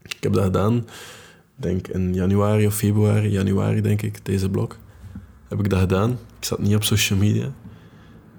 Ik 0.02 0.16
heb 0.20 0.32
dat 0.32 0.44
gedaan, 0.44 0.86
denk 1.56 1.88
in 1.88 2.14
januari 2.14 2.66
of 2.66 2.74
februari, 2.74 3.28
januari 3.28 3.80
denk 3.80 4.02
ik, 4.02 4.24
deze 4.24 4.48
blok. 4.48 4.78
Heb 5.48 5.58
ik 5.58 5.70
dat 5.70 5.80
gedaan. 5.80 6.10
Ik 6.10 6.44
zat 6.44 6.58
niet 6.58 6.74
op 6.74 6.84
social 6.84 7.18
media. 7.18 7.52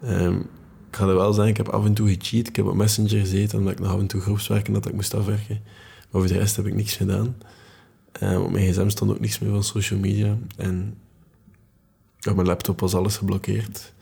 Um, 0.05 0.37
ik 0.89 0.95
ga 0.95 1.07
er 1.07 1.15
wel 1.15 1.33
zeggen, 1.33 1.51
ik 1.51 1.57
heb 1.57 1.69
af 1.69 1.85
en 1.85 1.93
toe 1.93 2.07
gecheat. 2.07 2.47
Ik 2.47 2.55
heb 2.55 2.65
op 2.65 2.75
Messenger 2.75 3.19
gezeten 3.19 3.57
omdat 3.57 3.73
ik 3.73 3.79
nog 3.79 3.91
af 3.91 3.99
en 3.99 4.07
toe 4.07 4.21
groepswerken 4.21 4.73
dat 4.73 4.87
ik 4.87 4.93
moest 4.93 5.13
afwerken. 5.13 5.59
Maar 6.11 6.21
voor 6.21 6.27
de 6.27 6.37
rest 6.37 6.55
heb 6.55 6.65
ik 6.65 6.73
niks 6.73 6.95
gedaan. 6.95 7.35
Um, 8.19 8.41
op 8.41 8.51
mijn 8.51 8.71
gsm 8.71 8.89
stond 8.89 9.11
ook 9.11 9.19
niks 9.19 9.39
meer 9.39 9.51
van 9.51 9.63
social 9.63 9.99
media. 9.99 10.37
En 10.57 10.97
op 12.29 12.35
mijn 12.35 12.47
laptop 12.47 12.79
was 12.79 12.93
alles 12.93 13.17
geblokkeerd. 13.17 13.93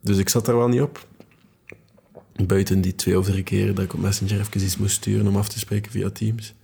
Dus 0.00 0.18
ik 0.18 0.28
zat 0.28 0.46
daar 0.46 0.56
wel 0.56 0.68
niet 0.68 0.80
op. 0.80 1.06
Buiten 2.46 2.80
die 2.80 2.94
twee 2.94 3.18
of 3.18 3.26
drie 3.26 3.42
keren 3.42 3.74
dat 3.74 3.84
ik 3.84 3.94
op 3.94 4.00
Messenger 4.00 4.40
even 4.40 4.62
iets 4.62 4.76
moest 4.76 4.94
sturen 4.94 5.26
om 5.26 5.36
af 5.36 5.48
te 5.48 5.58
spreken 5.58 5.90
via 5.90 6.10
Teams. 6.10 6.54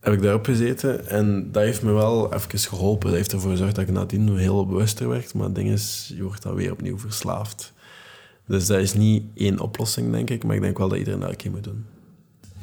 Heb 0.00 0.12
ik 0.12 0.22
daarop 0.22 0.44
gezeten 0.44 1.08
en 1.08 1.52
dat 1.52 1.62
heeft 1.62 1.82
me 1.82 1.92
wel 1.92 2.34
even 2.34 2.58
geholpen. 2.58 3.08
Dat 3.08 3.16
heeft 3.16 3.32
ervoor 3.32 3.50
gezorgd 3.50 3.74
dat 3.74 3.88
ik 3.88 3.94
nadien 3.94 4.36
heel 4.36 4.66
bewuster 4.66 5.08
werd. 5.08 5.34
Maar 5.34 5.44
het 5.44 5.54
ding 5.54 5.70
is, 5.70 6.12
je 6.16 6.22
wordt 6.22 6.42
dan 6.42 6.54
weer 6.54 6.72
opnieuw 6.72 6.98
verslaafd. 6.98 7.72
Dus 8.46 8.66
dat 8.66 8.78
is 8.78 8.94
niet 8.94 9.24
één 9.34 9.60
oplossing, 9.60 10.12
denk 10.12 10.30
ik. 10.30 10.44
Maar 10.44 10.56
ik 10.56 10.62
denk 10.62 10.78
wel 10.78 10.88
dat 10.88 10.98
iedereen 10.98 11.20
dat 11.20 11.30
een 11.30 11.36
keer 11.36 11.50
moet 11.50 11.64
doen. 11.64 11.84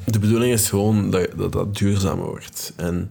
De 0.04 0.18
bedoeling 0.18 0.52
is 0.52 0.68
gewoon 0.68 1.10
dat 1.10 1.52
dat, 1.52 1.76
duurzamer 1.76 2.26
wordt. 2.26 2.72
En 2.76 3.10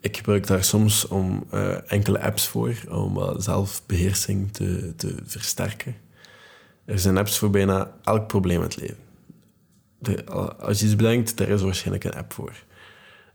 ik 0.00 0.16
gebruik 0.16 0.46
daar 0.46 0.64
soms 0.64 1.08
om, 1.08 1.44
uh, 1.54 1.92
enkele 1.92 2.20
apps 2.20 2.48
voor 2.48 2.74
om 2.88 3.40
zelfbeheersing 3.40 4.52
te, 4.52 4.92
te 4.96 5.14
versterken. 5.24 5.94
Er 6.84 6.98
zijn 6.98 7.18
apps 7.18 7.38
voor 7.38 7.50
bijna 7.50 7.94
elk 8.04 8.26
probleem 8.26 8.56
in 8.56 8.62
het 8.62 8.76
leven. 8.76 8.98
De, 9.98 10.24
als 10.58 10.80
je 10.80 10.86
iets 10.86 10.96
bedenkt, 10.96 11.36
daar 11.36 11.48
is 11.48 11.62
waarschijnlijk 11.62 12.04
een 12.04 12.14
app 12.14 12.32
voor. 12.32 12.54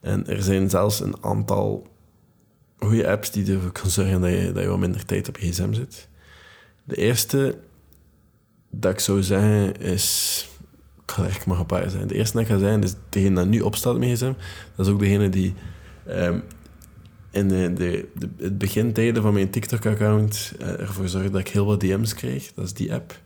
En 0.02 0.28
er 0.28 0.44
zijn 0.44 0.70
zelfs 0.70 1.00
een 1.00 1.24
aantal 1.24 1.88
goede 2.78 3.08
apps 3.08 3.32
die 3.32 3.54
ervoor 3.54 3.72
kunnen 3.72 3.92
zorgen 3.92 4.22
dat 4.22 4.32
je, 4.32 4.52
dat 4.52 4.64
je 4.64 4.70
wat 4.70 4.80
minder 4.80 5.06
tijd 5.06 5.28
op 5.28 5.38
je 5.38 5.52
gsm 5.52 5.74
zit. 5.74 6.08
De 6.84 6.96
eerste 6.96 7.58
dat 8.70 8.92
ik 8.92 9.00
zou 9.00 9.24
zeggen 9.24 9.80
is... 9.80 10.48
Er 11.06 11.26
echt 11.26 11.46
maar 11.46 11.60
een 11.60 11.66
paar 11.66 11.90
zijn. 11.90 12.08
De 12.08 12.16
eerste 12.16 12.38
dat 12.38 12.42
ik 12.42 12.54
ga 12.54 12.58
zeggen 12.58 12.84
is 12.84 12.96
degene 13.10 13.36
dat 13.36 13.48
nu 13.48 13.62
opstaat 13.62 13.98
met 13.98 14.10
gsm. 14.10 14.34
Dat 14.76 14.86
is 14.86 14.92
ook 14.92 15.00
degene 15.00 15.30
die 15.30 15.54
um, 16.08 16.44
in 17.32 17.48
de, 17.48 17.74
de, 17.74 18.08
de, 18.14 18.30
het 18.38 18.58
begintijden 18.58 19.22
van 19.22 19.34
mijn 19.34 19.50
TikTok-account 19.50 20.54
uh, 20.60 20.80
ervoor 20.80 21.08
zorgde 21.08 21.30
dat 21.30 21.40
ik 21.40 21.48
heel 21.48 21.66
wat 21.66 21.80
DM's 21.80 22.14
kreeg. 22.14 22.54
Dat 22.54 22.66
is 22.66 22.74
die 22.74 22.94
app. 22.94 23.20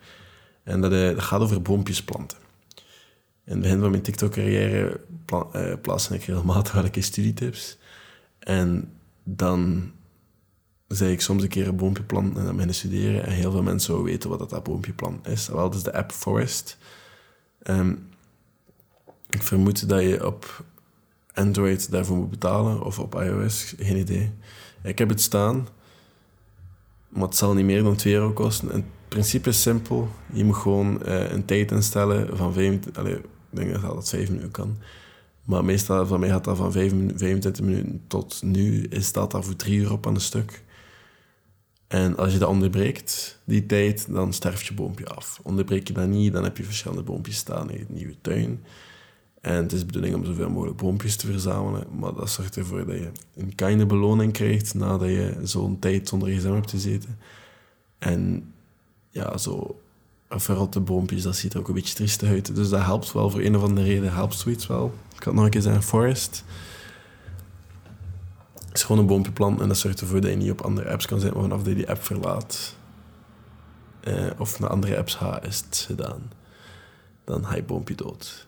En 0.64 0.82
dat, 0.82 0.92
uh, 0.92 1.08
dat 1.08 1.22
gaat 1.22 1.42
over 1.42 1.62
boompjes 1.62 2.04
planten. 2.04 2.38
In 3.46 3.56
het 3.56 3.62
begin 3.62 3.80
van 3.80 3.90
mijn 3.90 4.02
TikTok-carrière 4.02 5.00
pla 5.26 5.46
uh, 5.56 5.74
plaatste 5.82 6.16
ik 6.16 6.24
regelmatig 6.24 6.74
welke 6.74 7.02
studietips. 7.02 7.78
En 8.40 8.92
dan 9.24 9.92
zei 10.88 11.12
ik 11.12 11.22
soms 11.22 11.44
een 11.44 11.50
keer 11.50 11.68
een 11.68 11.76
boompje 11.76 12.04
planten 12.04 12.38
en 12.38 12.44
dan 12.44 12.52
beginnen 12.52 12.76
studeren. 12.76 13.26
En 13.26 13.32
heel 13.32 13.52
veel 13.52 13.64
mensen 13.64 13.88
zouden 13.88 14.08
weten 14.08 14.30
wat 14.30 14.40
dat, 14.40 14.50
dat 14.50 14.64
boompje 14.64 14.94
planten 14.94 15.32
is. 15.32 15.48
Wel, 15.48 15.70
dat 15.70 15.76
is 15.76 15.84
de 15.84 15.94
app 15.94 16.12
Forest. 16.12 16.78
Um, 17.68 18.08
ik 19.30 19.44
vermoed 19.44 19.90
dat 19.90 20.02
je 20.02 20.26
op 20.26 20.64
Android 21.34 21.92
daarvoor 21.92 22.18
moet 22.18 22.30
betalen 22.30 22.84
of 22.84 23.00
op 23.00 23.16
iOS, 23.16 23.74
geen 23.80 23.98
idee. 23.98 24.32
Ik 24.84 24.98
heb 24.98 25.10
het 25.10 25.22
staan, 25.22 25.68
maar 27.10 27.28
het 27.28 27.36
zal 27.36 27.54
niet 27.54 27.66
meer 27.66 27.84
dan 27.84 27.96
2 27.96 28.14
euro 28.14 28.32
kosten. 28.32 28.72
En 28.72 28.76
het 28.76 28.86
principe 29.08 29.50
is 29.50 29.62
simpel. 29.62 30.10
Je 30.34 30.44
moet 30.44 30.56
gewoon 30.56 31.02
uh, 31.06 31.32
een 31.32 31.46
tijd 31.46 31.72
instellen 31.72 32.38
van 32.38 32.54
25... 32.54 33.04
Allez, 33.04 33.18
ik 33.18 33.26
denk 33.50 33.72
dat 33.72 33.82
dat 33.82 34.08
7 34.08 34.28
minuten 34.28 34.52
kan. 34.52 34.78
Maar 35.44 35.66
meestal 35.66 36.08
van 36.08 36.20
mij 36.20 36.30
gaat 36.30 36.44
dat 36.44 36.58
van 36.58 36.72
25 36.72 37.66
minuten 37.66 38.02
tot 38.08 38.42
nu 38.44 38.84
is 38.84 39.12
dat 39.12 39.32
daar 39.32 39.44
voor 39.44 39.56
3 39.56 39.80
euro 39.80 39.94
op 39.94 40.08
aan 40.08 40.16
een 40.16 40.22
stuk. 40.22 40.64
En 41.90 42.18
als 42.18 42.34
je 42.34 42.40
dat 42.40 42.50
onderbreekt, 42.50 43.40
die 43.44 43.66
tijd, 43.66 44.08
dan 44.10 44.34
sterft 44.34 44.66
je 44.66 44.74
boompje 44.74 45.08
af. 45.08 45.40
Onderbreek 45.44 45.88
je 45.88 45.94
dat 45.94 46.08
niet, 46.08 46.34
dan 46.34 46.44
heb 46.44 46.58
je 46.58 46.64
verschillende 46.64 47.04
boompjes 47.04 47.38
staan 47.38 47.72
in 47.72 47.78
je 47.78 47.86
nieuwe 47.88 48.16
tuin. 48.22 48.64
En 49.42 49.56
het 49.56 49.72
is 49.72 49.80
de 49.80 49.86
bedoeling 49.86 50.16
om 50.16 50.26
zoveel 50.26 50.50
mogelijk 50.50 50.78
boompjes 50.78 51.16
te 51.16 51.26
verzamelen. 51.26 51.88
Maar 52.00 52.14
dat 52.14 52.30
zorgt 52.30 52.58
ervoor 52.58 52.86
dat 52.86 52.98
je 52.98 53.12
een 53.36 53.56
kleine 53.56 53.86
beloning 53.86 54.34
krijgt 54.34 54.74
nadat 54.74 55.08
je 55.08 55.38
zo'n 55.44 55.80
tijd 55.80 56.08
zonder 56.08 56.30
gsm 56.30 56.54
hebt 56.54 56.70
gezeten. 56.70 57.18
En 57.98 58.54
ja, 59.10 59.38
zo 59.38 59.80
verrotte 60.30 60.80
boompjes, 60.80 61.24
dat 61.24 61.36
ziet 61.36 61.54
er 61.54 61.60
ook 61.60 61.68
een 61.68 61.74
beetje 61.74 61.96
triestig 61.96 62.30
uit. 62.30 62.56
Dus 62.56 62.70
dat 62.70 62.84
helpt 62.84 63.12
wel, 63.12 63.30
voor 63.30 63.42
een 63.42 63.56
of 63.56 63.64
andere 63.64 63.88
reden 63.88 64.14
helpt 64.14 64.38
zoiets 64.38 64.68
wel. 64.68 64.94
Ik 65.16 65.24
had 65.24 65.34
nog 65.34 65.44
een 65.44 65.50
keer 65.50 65.62
zeggen, 65.62 65.84
Forest. 65.84 66.44
Is 68.74 68.84
gewoon 68.84 69.02
een 69.02 69.08
boompje 69.08 69.32
planten 69.32 69.62
en 69.62 69.68
dat 69.68 69.78
zorgt 69.78 70.02
ervoor 70.02 70.22
dat 70.22 70.30
je 70.30 70.38
niet 70.38 70.52
op 70.52 70.62
andere 70.62 70.90
apps 70.90 71.06
kan 71.06 71.20
zijn, 71.20 71.34
maar 71.34 71.42
vanaf 71.42 71.66
je 71.66 71.76
die 71.76 71.90
app 71.90 72.04
verlaat 72.04 72.76
eh, 74.00 74.28
of 74.38 74.60
naar 74.60 74.70
andere 74.70 74.98
apps 74.98 75.16
gaat, 75.16 75.46
is 75.46 75.64
het 75.66 75.84
gedaan. 75.88 76.32
Dan 77.24 77.46
ga 77.46 77.56
je 77.56 77.64
boompje 77.64 77.96
dood. 77.96 78.48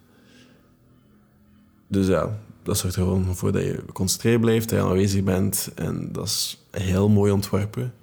Dus 1.87 2.07
ja, 2.07 2.39
dat 2.63 2.77
zorgt 2.77 2.95
er 2.95 3.01
gewoon 3.01 3.35
voor 3.35 3.51
dat 3.51 3.63
je 3.63 3.83
geconcentreerd 3.85 4.41
blijft, 4.41 4.69
dat 4.69 4.79
je 4.79 4.85
aanwezig 4.85 5.23
bent. 5.23 5.71
En 5.75 6.11
dat 6.11 6.25
is 6.25 6.65
heel 6.71 7.09
mooi 7.09 7.31
ontworpen 7.31 7.93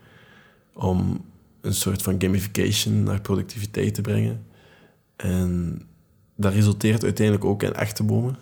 om 0.72 1.24
een 1.60 1.74
soort 1.74 2.02
van 2.02 2.20
gamification 2.20 3.02
naar 3.02 3.20
productiviteit 3.20 3.94
te 3.94 4.00
brengen. 4.00 4.46
En 5.16 5.80
dat 6.34 6.52
resulteert 6.52 7.02
uiteindelijk 7.04 7.46
ook 7.46 7.62
in 7.62 7.72
echte 7.72 8.02
bomen. 8.02 8.36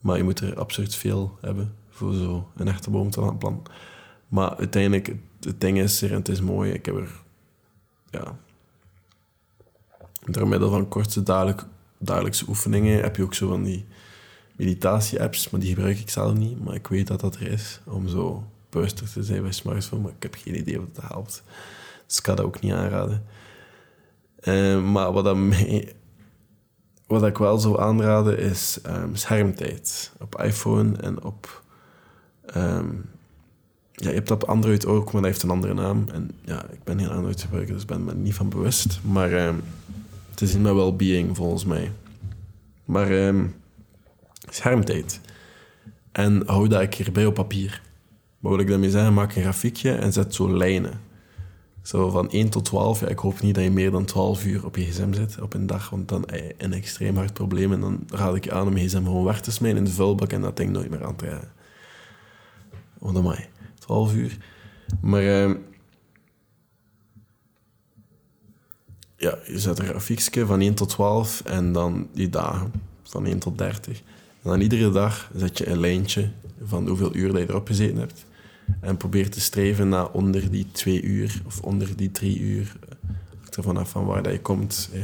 Maar 0.00 0.16
je 0.16 0.22
moet 0.22 0.40
er 0.40 0.58
absurd 0.58 0.94
veel 0.94 1.38
hebben 1.40 1.74
voor 2.02 2.14
zo 2.14 2.48
een 2.56 2.68
echte 2.68 2.90
boom 2.90 3.10
te 3.10 3.20
laten 3.20 3.38
planten. 3.38 3.74
Maar 4.28 4.56
uiteindelijk, 4.56 5.14
het 5.40 5.60
ding 5.60 5.78
is 5.78 6.02
er 6.02 6.10
en 6.10 6.16
het 6.16 6.28
is 6.28 6.40
mooi. 6.40 6.72
Ik 6.72 6.86
heb 6.86 6.96
er, 6.96 7.10
ja... 8.10 8.36
Door 10.24 10.48
middel 10.48 10.70
van 10.70 10.88
korte 10.88 11.22
dagelijk, 11.22 11.64
dagelijkse 11.98 12.44
oefeningen 12.48 13.02
heb 13.02 13.16
je 13.16 13.22
ook 13.22 13.34
zo 13.34 13.48
van 13.48 13.62
die 13.62 13.86
meditatie-apps, 14.56 15.50
maar 15.50 15.60
die 15.60 15.74
gebruik 15.74 15.98
ik 15.98 16.10
zelf 16.10 16.34
niet. 16.34 16.64
Maar 16.64 16.74
ik 16.74 16.86
weet 16.86 17.06
dat 17.06 17.20
dat 17.20 17.34
er 17.34 17.46
is, 17.46 17.80
om 17.84 18.08
zo 18.08 18.44
bewuster 18.70 19.12
te 19.12 19.22
zijn 19.22 19.42
bij 19.42 19.52
smartphone. 19.52 20.02
Maar 20.02 20.12
ik 20.16 20.22
heb 20.22 20.34
geen 20.38 20.56
idee 20.56 20.80
of 20.80 20.84
dat 20.92 21.04
helpt. 21.08 21.42
Dus 22.06 22.16
ik 22.16 22.22
kan 22.22 22.36
dat 22.36 22.44
ook 22.44 22.60
niet 22.60 22.72
aanraden. 22.72 23.24
Uh, 24.42 24.82
maar 24.92 25.12
wat, 27.06 27.22
ik 27.22 27.38
wel 27.38 27.58
zou 27.58 27.80
aanraden 27.80 28.38
is 28.38 28.78
um, 28.86 29.16
schermtijd. 29.16 30.12
Op 30.20 30.40
iPhone 30.42 30.96
en 30.96 31.22
op... 31.22 31.62
Um, 32.56 33.04
ja, 33.92 34.08
je 34.08 34.14
hebt 34.14 34.28
dat 34.28 34.42
op 34.42 34.48
Android 34.48 34.86
ook, 34.86 35.04
maar 35.04 35.22
dat 35.22 35.30
heeft 35.30 35.42
een 35.42 35.50
andere 35.50 35.74
naam. 35.74 36.04
En 36.12 36.30
ja, 36.44 36.64
ik 36.70 36.84
ben 36.84 36.98
heel 36.98 37.10
Android 37.10 37.40
gebruiker, 37.40 37.74
dus 37.74 37.84
ben 37.84 38.04
me 38.04 38.14
niet 38.14 38.34
van 38.34 38.48
bewust. 38.48 39.00
Maar 39.02 39.46
um, 39.46 39.60
het 40.30 40.40
is 40.40 40.54
in 40.54 40.62
mijn 40.62 40.74
well-being, 40.74 41.36
volgens 41.36 41.64
mij. 41.64 41.92
Maar 42.84 43.34
schermtijd. 44.50 45.20
En 46.12 46.42
hou 46.46 46.68
dat 46.68 46.80
ik 46.80 46.94
hierbij 46.94 47.26
op 47.26 47.34
papier. 47.34 47.82
Wat 48.38 48.60
ik 48.60 48.68
daarmee 48.68 48.90
zeggen? 48.90 49.14
Maak 49.14 49.34
een 49.34 49.42
grafiekje 49.42 49.92
en 49.92 50.12
zet 50.12 50.34
zo 50.34 50.56
lijnen. 50.56 51.00
Zo 51.82 52.10
van 52.10 52.30
1 52.30 52.48
tot 52.48 52.64
12. 52.64 53.00
Ja, 53.00 53.06
ik 53.06 53.18
hoop 53.18 53.40
niet 53.40 53.54
dat 53.54 53.64
je 53.64 53.70
meer 53.70 53.90
dan 53.90 54.04
12 54.04 54.44
uur 54.44 54.64
op 54.64 54.76
je 54.76 54.84
gsm 54.84 55.12
zit 55.12 55.40
op 55.40 55.54
een 55.54 55.66
dag, 55.66 55.90
want 55.90 56.08
dan 56.08 56.22
heb 56.26 56.40
je 56.40 56.54
een 56.58 56.72
extreem 56.72 57.16
hard 57.16 57.32
probleem. 57.32 57.72
En 57.72 57.80
dan 57.80 58.04
raad 58.08 58.34
ik 58.34 58.44
je 58.44 58.52
aan 58.52 58.66
om 58.66 58.76
je 58.76 58.86
gsm 58.86 59.04
gewoon 59.04 59.24
weg 59.24 59.40
te 59.40 59.52
smijten 59.52 59.78
in 59.78 59.84
de 59.84 59.90
vuilbak 59.90 60.32
en 60.32 60.40
dat 60.40 60.56
ding 60.56 60.70
nooit 60.70 60.90
meer 60.90 61.04
aan 61.04 61.16
te 61.16 61.24
rijden. 61.24 61.50
Want 63.02 63.14
dan 63.14 63.36
12 63.78 64.14
uur. 64.14 64.36
Maar 65.00 65.22
uh, 65.22 65.54
ja, 69.16 69.38
je 69.46 69.58
zet 69.58 69.78
een 69.78 69.86
grafiekje 69.86 70.46
van 70.46 70.60
1 70.60 70.74
tot 70.74 70.88
12 70.88 71.42
en 71.44 71.72
dan 71.72 72.08
die 72.12 72.28
dagen 72.30 72.72
van 73.02 73.26
1 73.26 73.38
tot 73.38 73.58
30. 73.58 73.98
En 74.42 74.50
dan 74.50 74.60
iedere 74.60 74.90
dag 74.90 75.30
zet 75.36 75.58
je 75.58 75.68
een 75.68 75.80
lijntje 75.80 76.30
van 76.64 76.88
hoeveel 76.88 77.14
uur 77.14 77.32
dat 77.32 77.40
je 77.40 77.48
erop 77.48 77.66
gezeten 77.66 77.98
hebt. 77.98 78.26
En 78.80 78.96
probeer 78.96 79.30
te 79.30 79.40
streven 79.40 79.88
naar 79.88 80.10
onder 80.10 80.50
die 80.50 80.66
twee 80.72 81.02
uur 81.02 81.42
of 81.46 81.60
onder 81.60 81.96
die 81.96 82.10
drie 82.10 82.38
uur. 82.38 82.76
Hangt 83.38 83.56
er 83.56 83.62
vanaf 83.62 83.90
van 83.90 84.04
waar 84.04 84.22
dat 84.22 84.32
je 84.32 84.40
komt. 84.40 84.88
Hè. 84.92 85.02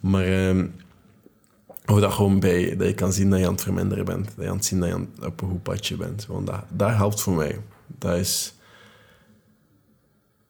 Maar 0.00 0.24
eh, 0.24 0.64
hou 1.84 2.00
dat 2.00 2.12
gewoon 2.12 2.40
bij. 2.40 2.76
Dat 2.76 2.86
je 2.86 2.94
kan 2.94 3.12
zien 3.12 3.30
dat 3.30 3.38
je 3.38 3.46
aan 3.46 3.52
het 3.52 3.62
verminderen 3.62 4.04
bent. 4.04 4.24
Dat 4.24 4.44
je 4.44 4.50
aan 4.50 4.56
het 4.56 4.64
zien 4.64 4.80
dat 4.80 4.88
je 4.88 5.06
op 5.26 5.40
een 5.42 5.48
goed 5.48 5.62
padje 5.62 5.96
bent. 5.96 6.26
Want 6.26 6.50
dat, 6.70 6.90
helpt 6.90 7.20
voor 7.20 7.34
mij. 7.34 7.60
Dat 7.98 8.16
is... 8.16 8.54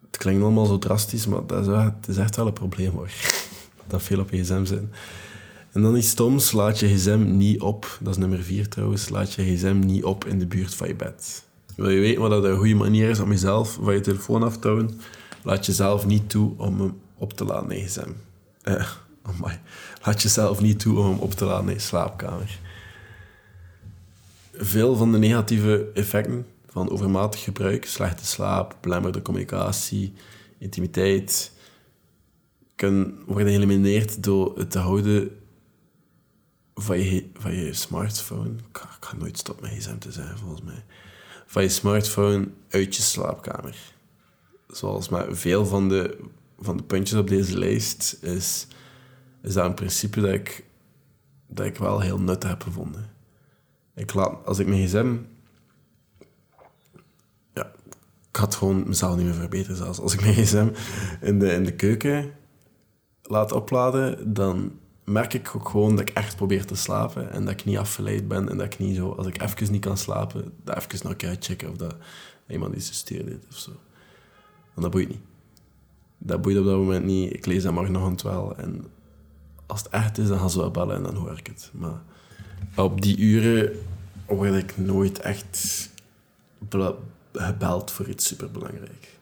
Het 0.07 0.17
klinkt 0.17 0.43
allemaal 0.43 0.67
zo 0.67 0.79
drastisch, 0.79 1.27
maar 1.27 1.47
dat 1.47 1.67
is, 1.67 1.75
het 1.75 2.09
is 2.09 2.17
echt 2.17 2.37
wel 2.37 2.47
een 2.47 2.53
probleem 2.53 2.91
hoor. 2.91 3.11
Dat 3.87 4.03
veel 4.03 4.21
op 4.21 4.31
je 4.31 4.43
gsm 4.43 4.65
zit. 4.65 4.83
En 5.73 5.83
dan 5.83 5.97
iets 5.97 6.09
stoms, 6.09 6.53
laat 6.53 6.79
je 6.79 6.89
gsm 6.89 7.37
niet 7.37 7.61
op. 7.61 7.99
Dat 8.01 8.13
is 8.13 8.19
nummer 8.19 8.43
vier 8.43 8.69
trouwens. 8.69 9.09
Laat 9.09 9.33
je 9.33 9.57
gsm 9.57 9.79
niet 9.79 10.05
op 10.05 10.25
in 10.25 10.39
de 10.39 10.47
buurt 10.47 10.75
van 10.75 10.89
je 10.89 10.95
bed. 10.95 11.45
Wil 11.77 11.91
je 11.91 12.01
weten 12.01 12.21
wat 12.21 12.31
dat 12.31 12.45
een 12.45 12.57
goede 12.57 12.75
manier 12.75 13.11
is 13.11 13.21
om 13.21 13.31
jezelf 13.31 13.79
van 13.83 13.95
je 13.95 14.01
telefoon 14.01 14.43
af 14.43 14.59
te 14.59 14.69
houden? 14.69 15.01
Laat 15.43 15.67
jezelf 15.67 16.07
niet 16.07 16.31
toe 16.31 16.53
om 16.57 16.81
hem 16.81 17.01
op 17.19 17.33
te 17.33 17.45
laden 17.45 17.71
in 17.71 17.79
je 17.79 17.87
gsm. 17.87 18.11
Eh, 18.63 18.91
oh 19.27 19.53
Laat 20.03 20.23
jezelf 20.23 20.61
niet 20.61 20.81
toe 20.81 20.99
om 20.99 21.07
hem 21.07 21.19
op 21.19 21.33
te 21.33 21.45
laden 21.45 21.69
in 21.69 21.75
je 21.75 21.81
slaapkamer. 21.81 22.59
Veel 24.53 24.97
van 24.97 25.13
de 25.13 25.19
negatieve 25.19 25.91
effecten 25.95 26.47
van 26.69 26.91
overmatig 26.91 27.43
gebruik, 27.43 27.85
slechte 27.85 28.27
slaap, 28.27 28.77
belemmerde 28.81 29.23
communicatie, 29.23 30.13
intimiteit, 30.59 31.53
kunnen 32.75 33.23
worden 33.27 33.53
geëlimineerd 33.53 34.23
door 34.23 34.59
het 34.59 34.71
te 34.71 34.79
houden 34.79 35.31
van 36.75 36.99
je, 36.99 37.31
van 37.35 37.55
je 37.55 37.73
smartphone. 37.73 38.51
Ik 38.51 38.99
kan, 39.01 39.19
nooit 39.19 39.39
stoppen 39.39 39.65
met 39.65 39.79
gsm 39.79 39.99
te 39.99 40.13
zijn, 40.13 40.39
volgens 40.39 40.63
mij. 40.63 40.85
Van 41.47 41.63
je 41.63 41.69
smartphone 41.69 42.49
uit 42.69 42.97
je 42.97 43.03
slaapkamer. 43.03 43.77
Zoals 44.69 45.09
met 45.09 45.27
veel 45.31 45.67
van 45.67 45.89
de, 45.89 46.19
van 46.59 46.77
de 46.77 46.83
puntjes 46.83 47.19
op 47.19 47.29
deze 47.29 47.59
lijst 47.59 48.19
is, 48.21 48.67
is 49.45 49.55
dat 49.55 49.65
een 49.65 49.75
principe 49.75 50.21
dat 50.21 50.33
ik, 50.33 50.65
dat 51.47 51.67
ik 51.67 51.77
wel 51.77 52.01
heel 52.01 52.21
nuttig 52.21 52.49
heb 52.49 52.63
gevonden. 52.63 53.11
Ik 53.95 54.15
laat, 54.15 54.47
als 54.47 54.59
ik 54.59 54.67
mijn 54.67 54.87
gsm... 54.87 55.17
Ja, 57.55 57.73
ik 58.29 58.37
had 58.37 58.55
gewoon 58.55 58.89
mezelf 58.89 59.17
niet 59.17 59.25
meer 59.25 59.35
verbeteren 59.35 59.77
zelfs. 59.77 60.01
Als 60.01 60.15
ik 60.15 60.21
mijn 60.21 60.35
gsm 60.35 60.69
in 61.21 61.39
de, 61.39 61.53
in 61.53 61.65
de 61.65 61.75
keuken 61.75 62.33
laat 63.23 63.53
opladen, 63.53 64.33
dan 64.33 64.79
merk 65.05 65.35
ik 65.35 65.53
ook 65.57 65.69
gewoon 65.69 65.97
dat 65.97 66.09
ik 66.09 66.17
echt 66.17 66.37
probeer 66.37 66.67
te 66.67 66.75
slapen 66.75 67.31
en 67.31 67.45
dat 67.45 67.53
ik 67.53 67.65
niet 67.65 67.79
afgeleid 67.79 68.29
ben 68.29 68.49
en 68.49 68.57
dat 68.57 68.67
ik 68.67 68.79
niet 68.79 68.97
zo, 68.97 69.11
als 69.11 69.27
ik 69.27 69.43
even 69.43 69.73
niet 69.73 69.85
kan 69.85 69.97
slapen, 69.97 70.53
dat 70.65 70.77
even 70.77 71.09
nog 71.09 71.15
een 71.19 71.37
checken 71.43 71.71
of 71.71 71.77
dat 71.77 71.97
iemand 72.49 72.75
iets 72.75 72.89
gestuurd 72.89 73.29
heeft 73.29 73.47
of 73.49 73.57
zo. 73.57 73.71
Want 74.75 74.81
dat 74.83 74.91
boeit 74.91 75.09
niet. 75.09 75.23
Dat 76.19 76.43
boeit 76.43 76.59
op 76.59 76.65
dat 76.65 76.77
moment 76.77 77.05
niet. 77.05 77.33
Ik 77.33 77.47
lees 77.47 77.63
dat 77.63 77.73
morgenochtend 77.73 78.23
wel 78.23 78.57
en 78.57 78.85
als 79.67 79.83
het 79.83 79.89
echt 79.89 80.19
is, 80.19 80.29
dan 80.29 80.39
gaan 80.39 80.51
ze 80.51 80.59
wel 80.59 80.71
bellen 80.71 80.97
en 80.97 81.03
dan 81.03 81.15
hoor 81.15 81.39
ik 81.39 81.47
het. 81.47 81.71
Maar 81.73 82.01
op 82.75 83.03
die 83.03 83.17
uren 83.17 83.73
word 84.27 84.55
ik 84.55 84.77
nooit 84.79 85.19
echt 85.19 85.91
gebeld 87.33 87.91
voor 87.91 88.09
iets 88.09 88.27
superbelangrijk. 88.27 89.19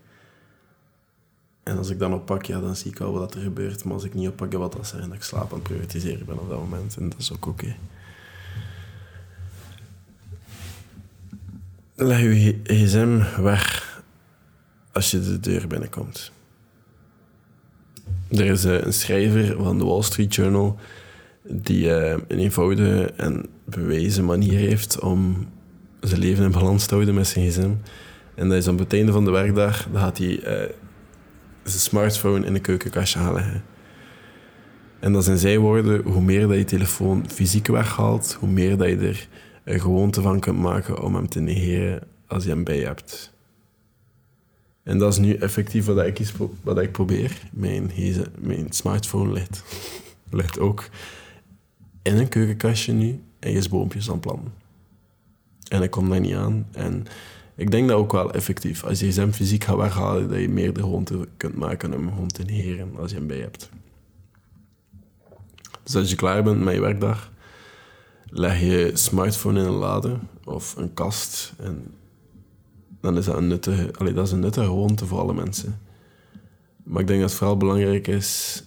En 1.63 1.79
als 1.79 1.91
ik 1.91 1.99
dan 1.99 2.15
oppak, 2.15 2.45
ja, 2.45 2.61
dan 2.61 2.77
zie 2.77 2.91
ik 2.91 3.01
al 3.01 3.13
wat 3.13 3.35
er 3.35 3.41
gebeurt. 3.41 3.85
Maar 3.85 3.95
als 3.95 4.05
ik 4.05 4.15
niet 4.15 4.29
oppak, 4.29 4.53
wat 4.53 4.73
dat 4.73 4.87
zijn, 4.87 5.03
dat 5.03 5.15
ik 5.15 5.23
slaap 5.23 5.53
aan 5.53 5.59
het 5.59 5.63
privatiseren 5.63 6.27
ben 6.27 6.39
op 6.39 6.49
dat 6.49 6.59
moment. 6.59 6.97
En 6.97 7.09
dat 7.09 7.19
is 7.19 7.33
ook 7.33 7.47
oké. 7.47 7.77
Leg 11.95 12.21
je 12.21 12.61
gsm 12.63 13.43
weg 13.43 14.03
als 14.93 15.11
je 15.11 15.21
de 15.21 15.41
deur 15.41 15.67
binnenkomt. 15.67 16.33
Er 18.33 18.47
is 18.47 18.65
eh, 18.65 18.81
een 18.81 18.93
schrijver 18.93 19.63
van 19.63 19.79
de 19.79 19.85
Wall 19.85 20.03
Street 20.03 20.35
Journal 20.35 20.77
die 21.43 21.95
eh, 21.95 22.19
een 22.29 22.39
eenvoudige 22.39 23.13
en 23.17 23.47
bewezen 23.65 24.25
manier 24.25 24.59
heeft 24.59 25.01
om 25.01 25.49
zijn 26.01 26.21
leven 26.21 26.45
in 26.45 26.51
balans 26.51 26.87
te 26.87 26.95
houden 26.95 27.15
met 27.15 27.27
zijn 27.27 27.51
gsm. 27.51 27.71
En 28.35 28.49
dat 28.49 28.59
is 28.59 28.69
op 28.69 28.79
het 28.79 28.93
einde 28.93 29.13
van 29.13 29.25
de 29.25 29.31
werkdag, 29.31 29.89
dan 29.93 30.01
gaat 30.01 30.19
hij 30.19 30.29
uh, 30.29 30.45
zijn 31.63 31.81
smartphone 31.81 32.47
in 32.47 32.53
de 32.53 32.61
keukenkastje 32.61 33.19
halen. 33.19 33.65
En 35.01 35.13
dat 35.13 35.25
zijn 35.25 35.39
zij 35.39 35.59
woorden, 35.59 36.03
hoe 36.03 36.23
meer 36.23 36.49
dat 36.49 36.57
je 36.57 36.65
telefoon 36.65 37.25
fysiek 37.31 37.67
weghaalt, 37.67 38.37
hoe 38.41 38.49
meer 38.49 38.77
dat 38.77 38.89
je 38.89 38.97
er 38.97 39.29
een 39.65 39.81
gewoonte 39.81 40.21
van 40.21 40.41
kunt 40.41 40.59
maken 40.59 41.03
om 41.03 41.15
hem 41.15 41.29
te 41.29 41.41
negeren 41.41 42.01
als 42.27 42.45
je 42.45 42.51
hem 42.51 42.65
bij 42.65 42.79
hebt. 42.79 43.32
En 44.83 44.99
dat 44.99 45.13
is 45.13 45.19
nu 45.19 45.35
effectief 45.35 45.87
wat 45.87 46.07
ik, 46.07 46.21
wat 46.63 46.79
ik 46.79 46.93
probeer. 46.93 47.41
Mijn, 47.53 47.91
mijn 48.39 48.67
smartphone 48.69 49.33
ligt, 49.33 49.63
ligt 50.31 50.59
ook 50.59 50.89
in 52.03 52.17
een 52.17 52.29
keukenkastje 52.29 52.93
nu 52.93 53.21
en 53.39 53.51
je 53.51 53.57
is 53.57 53.69
boompjes 53.69 54.11
aan 54.11 54.21
planten. 54.21 54.53
En 55.69 55.83
ik 55.83 55.91
kom 55.91 56.09
daar 56.11 56.21
niet 56.21 56.35
aan. 56.35 56.67
En 56.73 57.07
ik 57.55 57.71
denk 57.71 57.89
dat 57.89 57.99
ook 57.99 58.13
wel 58.13 58.33
effectief. 58.33 58.85
Als 58.85 59.01
je 59.01 59.11
gsm 59.11 59.31
fysiek 59.31 59.65
gaat 59.65 59.77
weghalen, 59.77 60.29
dat 60.29 60.41
je 60.41 60.49
meer 60.49 60.73
de 60.73 61.27
kunt 61.37 61.57
maken 61.57 61.95
om 61.95 62.09
gewoon 62.09 62.29
te 62.29 62.43
negeren 62.43 62.97
als 62.97 63.11
je 63.11 63.17
hem 63.17 63.27
bij 63.27 63.39
hebt. 63.39 63.71
Dus 65.83 65.95
als 65.95 66.11
je 66.11 66.17
klaar 66.17 66.43
bent 66.43 66.61
met 66.61 66.75
je 66.75 66.81
werkdag, 66.81 67.33
leg 68.27 68.61
je 68.61 68.91
smartphone 68.95 69.61
in 69.61 69.67
een 69.67 69.73
lade 69.73 70.19
of 70.45 70.77
een 70.77 70.95
kast. 70.95 71.53
En 71.59 71.95
dan 73.03 73.17
is 73.17 73.25
dat 73.25 73.37
een 73.37 73.47
nuttige, 73.47 73.91
allee, 73.99 74.13
dat 74.13 74.27
is 74.27 74.33
een 74.33 74.41
nuttige 74.41 74.67
gewoonte 74.67 75.07
voor 75.07 75.19
alle 75.19 75.35
mensen. 75.35 75.81
Maar 76.83 77.01
ik 77.01 77.07
denk 77.07 77.21
dat 77.21 77.29
het 77.29 77.39
vooral 77.39 77.57
belangrijk 77.57 78.07
is 78.07 78.63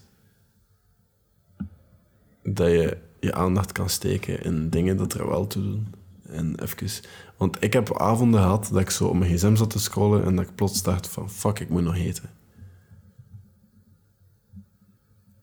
dat 2.43 2.67
je 2.67 2.97
je 3.19 3.33
aandacht 3.33 3.71
kan 3.71 3.89
steken 3.89 4.43
in 4.43 4.69
dingen 4.69 4.97
dat 4.97 5.13
er 5.13 5.27
wel 5.27 5.47
toe 5.47 5.63
doen. 5.63 5.87
En 6.27 6.59
even... 6.61 7.03
Want 7.37 7.63
ik 7.63 7.73
heb 7.73 7.99
avonden 7.99 8.39
gehad 8.39 8.69
dat 8.71 8.81
ik 8.81 8.89
zo 8.89 9.05
op 9.07 9.15
mijn 9.15 9.31
gsm 9.31 9.55
zat 9.55 9.69
te 9.69 9.79
scrollen 9.79 10.25
en 10.25 10.35
dat 10.35 10.45
ik 10.45 10.55
plots 10.55 10.83
dacht 10.83 11.07
van 11.07 11.29
fuck, 11.29 11.59
ik 11.59 11.69
moet 11.69 11.83
nog 11.83 11.95
eten. 11.95 12.29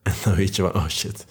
En 0.03 0.13
dan 0.23 0.35
weet 0.35 0.55
je 0.55 0.61
wat, 0.61 0.73
oh 0.73 0.87
shit. 0.87 1.25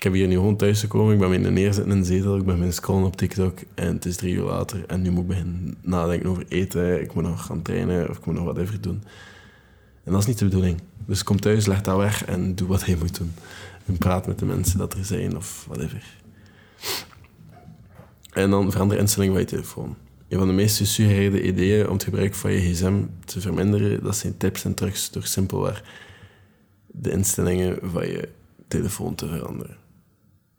Ik 0.00 0.06
heb 0.06 0.14
hier 0.14 0.26
nu 0.26 0.34
gewoon 0.34 0.56
thuis 0.56 0.80
gekomen, 0.80 1.12
ik 1.12 1.18
ben 1.18 1.28
mijn 1.28 1.52
neerzitten 1.52 1.92
in 1.92 1.98
een 1.98 2.04
zetel, 2.04 2.36
ik 2.36 2.44
ben 2.44 2.58
mijn 2.58 2.72
scrollen 2.72 3.04
op 3.04 3.16
TikTok 3.16 3.58
en 3.74 3.94
het 3.94 4.04
is 4.04 4.16
drie 4.16 4.34
uur 4.34 4.42
later 4.42 4.84
en 4.86 5.02
nu 5.02 5.10
moet 5.10 5.22
ik 5.22 5.28
beginnen 5.28 5.74
nadenken 5.82 6.28
over 6.28 6.44
eten, 6.48 7.02
ik 7.02 7.14
moet 7.14 7.22
nog 7.22 7.46
gaan 7.46 7.62
trainen 7.62 8.10
of 8.10 8.18
ik 8.18 8.24
moet 8.24 8.34
nog 8.34 8.44
wat 8.44 8.58
even 8.58 8.82
doen. 8.82 9.02
En 10.04 10.12
dat 10.12 10.20
is 10.20 10.26
niet 10.26 10.38
de 10.38 10.44
bedoeling. 10.44 10.80
Dus 11.06 11.22
kom 11.22 11.40
thuis, 11.40 11.66
leg 11.66 11.80
dat 11.80 11.96
weg 11.96 12.24
en 12.24 12.54
doe 12.54 12.68
wat 12.68 12.86
je 12.86 12.96
moet 12.96 13.18
doen. 13.18 13.32
En 13.86 13.98
praat 13.98 14.26
met 14.26 14.38
de 14.38 14.44
mensen 14.44 14.78
dat 14.78 14.94
er 14.94 15.04
zijn 15.04 15.36
of 15.36 15.64
whatever. 15.68 16.16
En 18.32 18.50
dan 18.50 18.70
verander 18.70 18.98
instellingen 18.98 19.34
van 19.34 19.42
je 19.42 19.50
telefoon. 19.50 19.96
Een 20.28 20.38
van 20.38 20.46
de 20.46 20.54
meest 20.54 20.76
gesuggereerde 20.76 21.42
ideeën 21.42 21.86
om 21.86 21.92
het 21.92 22.04
gebruik 22.04 22.34
van 22.34 22.52
je 22.52 22.60
gsm 22.60 23.02
te 23.24 23.40
verminderen, 23.40 24.02
dat 24.02 24.16
zijn 24.16 24.36
tips 24.36 24.64
en 24.64 24.74
trucs 24.74 25.10
door 25.10 25.24
simpelweg 25.24 25.84
de 26.86 27.10
instellingen 27.10 27.78
van 27.82 28.06
je 28.06 28.28
telefoon 28.68 29.14
te 29.14 29.28
veranderen. 29.28 29.79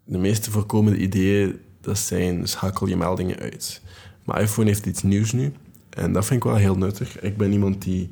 De 0.04 0.18
meeste 0.18 0.52
voorkomende 0.52 0.98
ideeën, 0.98 1.60
dat 1.82 1.98
zijn 1.98 2.48
schakel 2.48 2.88
je 2.88 2.98
meldingen 2.98 3.40
uit. 3.40 3.82
Mijn 4.26 4.42
iPhone 4.42 4.68
heeft 4.68 4.86
iets 4.86 5.04
nieuws 5.04 5.32
nu 5.32 5.54
en 5.90 6.14
dat 6.14 6.26
vind 6.26 6.44
ik 6.44 6.50
wel 6.50 6.60
heel 6.60 6.78
nuttig. 6.78 7.20
Ik 7.20 7.38
ben 7.38 7.52
iemand 7.52 7.82
die 7.82 8.12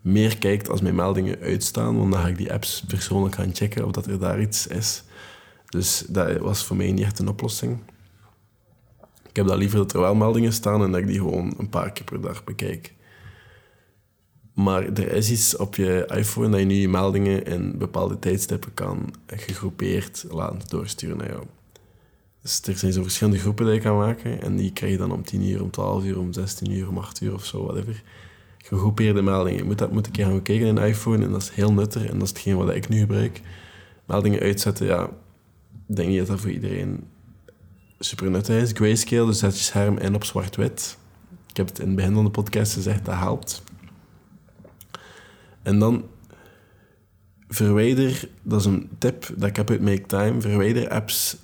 meer 0.00 0.38
kijkt 0.38 0.68
als 0.68 0.80
mijn 0.80 0.94
meldingen 0.94 1.40
uitstaan, 1.40 1.96
want 1.96 2.12
dan 2.12 2.20
ga 2.20 2.28
ik 2.28 2.36
die 2.36 2.52
apps 2.52 2.84
persoonlijk 2.86 3.34
gaan 3.34 3.54
checken 3.54 3.86
of 3.86 3.92
dat 3.92 4.06
er 4.06 4.18
daar 4.18 4.40
iets 4.40 4.66
is. 4.66 5.04
Dus 5.68 6.04
dat 6.08 6.38
was 6.38 6.64
voor 6.64 6.76
mij 6.76 6.92
niet 6.92 7.04
echt 7.04 7.18
een 7.18 7.28
oplossing. 7.28 7.78
Ik 9.28 9.36
heb 9.36 9.46
dat 9.46 9.58
liever 9.58 9.78
dat 9.78 9.92
er 9.92 10.00
wel 10.00 10.14
meldingen 10.14 10.52
staan 10.52 10.82
en 10.82 10.90
dat 10.90 11.00
ik 11.00 11.06
die 11.06 11.18
gewoon 11.18 11.54
een 11.58 11.68
paar 11.68 11.92
keer 11.92 12.04
per 12.04 12.20
dag 12.20 12.44
bekijk. 12.44 12.94
Maar 14.52 14.82
er 14.82 15.12
is 15.12 15.30
iets 15.30 15.56
op 15.56 15.74
je 15.74 16.10
iPhone 16.14 16.48
dat 16.48 16.58
je 16.60 16.66
nu 16.66 16.74
je 16.74 16.88
meldingen 16.88 17.44
in 17.44 17.78
bepaalde 17.78 18.18
tijdstippen 18.18 18.74
kan 18.74 19.14
gegroepeerd 19.26 20.24
laten 20.30 20.68
doorsturen 20.68 21.16
naar 21.16 21.28
jou. 21.28 21.44
Dus 22.42 22.60
er 22.62 22.78
zijn 22.78 22.92
zo 22.92 23.02
verschillende 23.02 23.38
groepen 23.38 23.64
die 23.64 23.74
je 23.74 23.80
kan 23.80 23.96
maken 23.96 24.42
en 24.42 24.56
die 24.56 24.72
krijg 24.72 24.92
je 24.92 24.98
dan 24.98 25.12
om 25.12 25.24
10 25.24 25.42
uur, 25.42 25.62
om 25.62 25.70
12 25.70 26.04
uur, 26.04 26.18
om 26.18 26.32
16 26.32 26.70
uur, 26.70 26.88
om 26.88 26.98
8 26.98 27.20
uur 27.20 27.34
of 27.34 27.44
zo, 27.44 27.64
whatever. 27.64 28.02
Gegroepeerde 28.58 29.22
meldingen. 29.22 29.58
Je 29.58 29.64
moet 29.64 29.78
dat 29.78 29.92
moet 29.92 30.06
een 30.06 30.12
keer 30.12 30.24
gaan 30.24 30.42
kijken 30.42 30.66
in 30.66 30.78
iPhone 30.78 31.24
en 31.24 31.30
dat 31.30 31.42
is 31.42 31.50
heel 31.50 31.72
nuttig 31.72 32.04
en 32.04 32.18
dat 32.18 32.22
is 32.22 32.28
hetgeen 32.28 32.56
wat 32.56 32.74
ik 32.74 32.88
nu 32.88 32.98
gebruik. 32.98 33.40
Meldingen 34.06 34.40
uitzetten, 34.40 34.86
ja, 34.86 35.10
denk 35.86 36.08
niet 36.08 36.18
dat 36.18 36.26
dat 36.26 36.40
voor 36.40 36.50
iedereen 36.50 37.04
super 37.98 38.30
nuttig 38.30 38.62
is. 38.62 38.70
Grayscale, 38.72 39.26
dus 39.26 39.38
zet 39.38 39.58
je 39.58 39.64
scherm 39.64 39.98
in 39.98 40.14
op 40.14 40.24
zwart-wit. 40.24 40.98
Ik 41.48 41.56
heb 41.56 41.66
het 41.68 41.78
in 41.78 41.86
het 41.86 41.96
begin 41.96 42.14
van 42.14 42.24
de 42.24 42.30
podcast 42.30 42.72
gezegd, 42.72 43.04
dat 43.04 43.14
helpt. 43.14 43.62
En 45.62 45.78
dan 45.78 46.04
verwijder, 47.48 48.28
dat 48.42 48.60
is 48.60 48.66
een 48.66 48.88
tip 48.98 49.32
dat 49.36 49.48
ik 49.48 49.56
heb 49.56 49.70
uit 49.70 49.80
Make 49.80 50.06
Time, 50.06 50.40
verwijder 50.40 50.88
apps. 50.88 51.36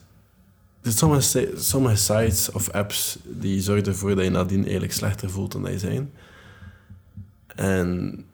Er 0.80 0.92
zijn 0.92 1.22
sommige, 1.22 1.52
sommige 1.56 1.96
sites 1.96 2.50
of 2.50 2.70
apps 2.70 3.18
die 3.24 3.60
zorgen 3.60 3.86
ervoor 3.86 4.14
dat 4.14 4.24
je 4.24 4.30
nadien 4.30 4.62
eigenlijk 4.62 4.92
slechter 4.92 5.30
voelt 5.30 5.52
dan 5.52 5.62
dat 5.62 5.80
zijn. 5.80 6.10
En 7.46 8.24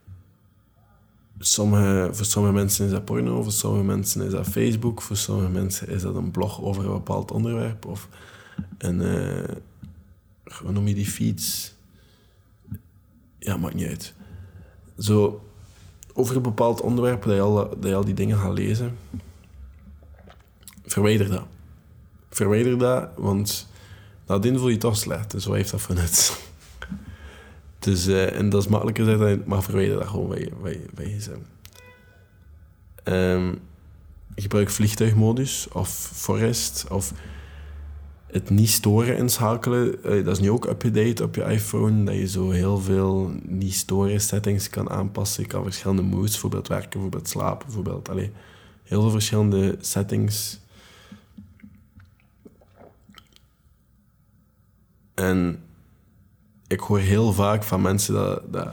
sommige, 1.39 2.09
voor 2.13 2.27
sommige 2.27 2.55
mensen 2.55 2.85
is 2.85 2.91
dat 2.91 3.05
porno, 3.05 3.43
voor 3.43 3.53
sommige 3.53 3.85
mensen 3.85 4.23
is 4.27 4.33
dat 4.33 4.47
Facebook, 4.47 5.03
voor 5.03 5.17
sommige 5.17 5.51
mensen 5.51 5.89
is 5.89 6.03
dat 6.03 6.15
een 6.15 6.31
blog 6.31 6.63
over 6.63 6.85
een 6.85 6.93
bepaald 6.93 7.31
onderwerp 7.31 7.87
of 7.87 8.09
een, 8.79 9.01
uh, 9.01 9.57
hoe 10.61 10.73
noem 10.73 10.89
je 10.89 10.95
die 10.95 11.07
feeds? 11.07 11.75
Ja, 13.39 13.57
maakt 13.57 13.75
niet 13.75 13.89
uit. 13.89 14.15
Zo, 14.99 15.43
over 16.13 16.37
een 16.37 16.43
bepaald 16.43 16.81
onderwerp, 16.81 17.23
dat 17.23 17.35
je 17.35 17.41
al, 17.41 17.55
dat 17.55 17.89
je 17.89 17.95
al 17.95 18.05
die 18.05 18.15
dingen 18.15 18.39
gaat 18.39 18.53
lezen, 18.53 18.97
verwijder 20.85 21.29
dat. 21.29 21.45
Verwijder 22.31 22.79
dat, 22.79 23.09
want 23.17 23.69
nadien 24.27 24.59
voel 24.59 24.69
je 24.69 24.77
toch 24.77 24.97
slecht. 24.97 25.31
Dus 25.31 25.45
wat 25.45 25.57
heeft 25.57 25.71
dat 25.71 25.81
voor 25.81 25.95
net? 25.95 26.41
Dus, 27.79 28.09
uh, 28.09 28.39
en 28.39 28.49
dat 28.49 28.63
is 28.63 28.69
makkelijker 28.69 29.05
gezegd, 29.05 29.47
maar 29.47 29.63
verwijder 29.63 29.99
dat 29.99 30.09
gewoon 30.09 30.29
bij 30.29 30.41
je, 30.41 30.53
bij, 30.63 30.81
bij 30.95 31.09
je 31.09 31.31
um, 33.13 33.61
gebruik 34.35 34.71
vliegtuigmodus 34.71 35.69
of 35.73 35.89
forest 36.15 36.87
of 36.91 37.13
het 38.33 38.51
niet 38.51 38.71
storen 38.71 39.17
inschakelen. 39.17 39.95
Uh, 40.05 40.25
dat 40.25 40.37
is 40.37 40.41
nu 40.41 40.51
ook 40.51 40.67
up-to-date 40.67 41.23
op 41.23 41.35
je 41.35 41.45
iPhone, 41.45 42.05
dat 42.05 42.15
je 42.15 42.29
zo 42.29 42.51
heel 42.51 42.79
veel 42.79 43.33
niet 43.43 43.75
storen 43.75 44.21
settings 44.21 44.71
kan 44.71 44.91
aanpassen. 44.91 45.43
Je 45.43 45.49
kan 45.49 45.63
verschillende 45.63 46.03
modes, 46.03 46.31
bijvoorbeeld 46.31 46.69
werken, 46.69 46.91
bijvoorbeeld 46.91 47.29
slapen, 47.29 47.67
bijvoorbeeld. 47.67 48.09
Allee, 48.09 48.31
heel 48.83 49.01
veel 49.01 49.11
verschillende 49.11 49.77
settings. 49.81 50.61
En 55.15 55.63
ik 56.67 56.81
hoor 56.81 56.99
heel 56.99 57.33
vaak 57.33 57.63
van 57.63 57.83
mensen 57.83 58.15
dat, 58.15 58.53
dat 58.53 58.69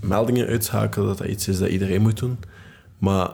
meldingen 0.00 0.46
uitschakelen, 0.46 1.06
dat 1.08 1.18
dat 1.18 1.26
iets 1.26 1.48
is 1.48 1.58
dat 1.58 1.68
iedereen 1.68 2.02
moet 2.02 2.18
doen. 2.18 2.38
Maar 2.98 3.30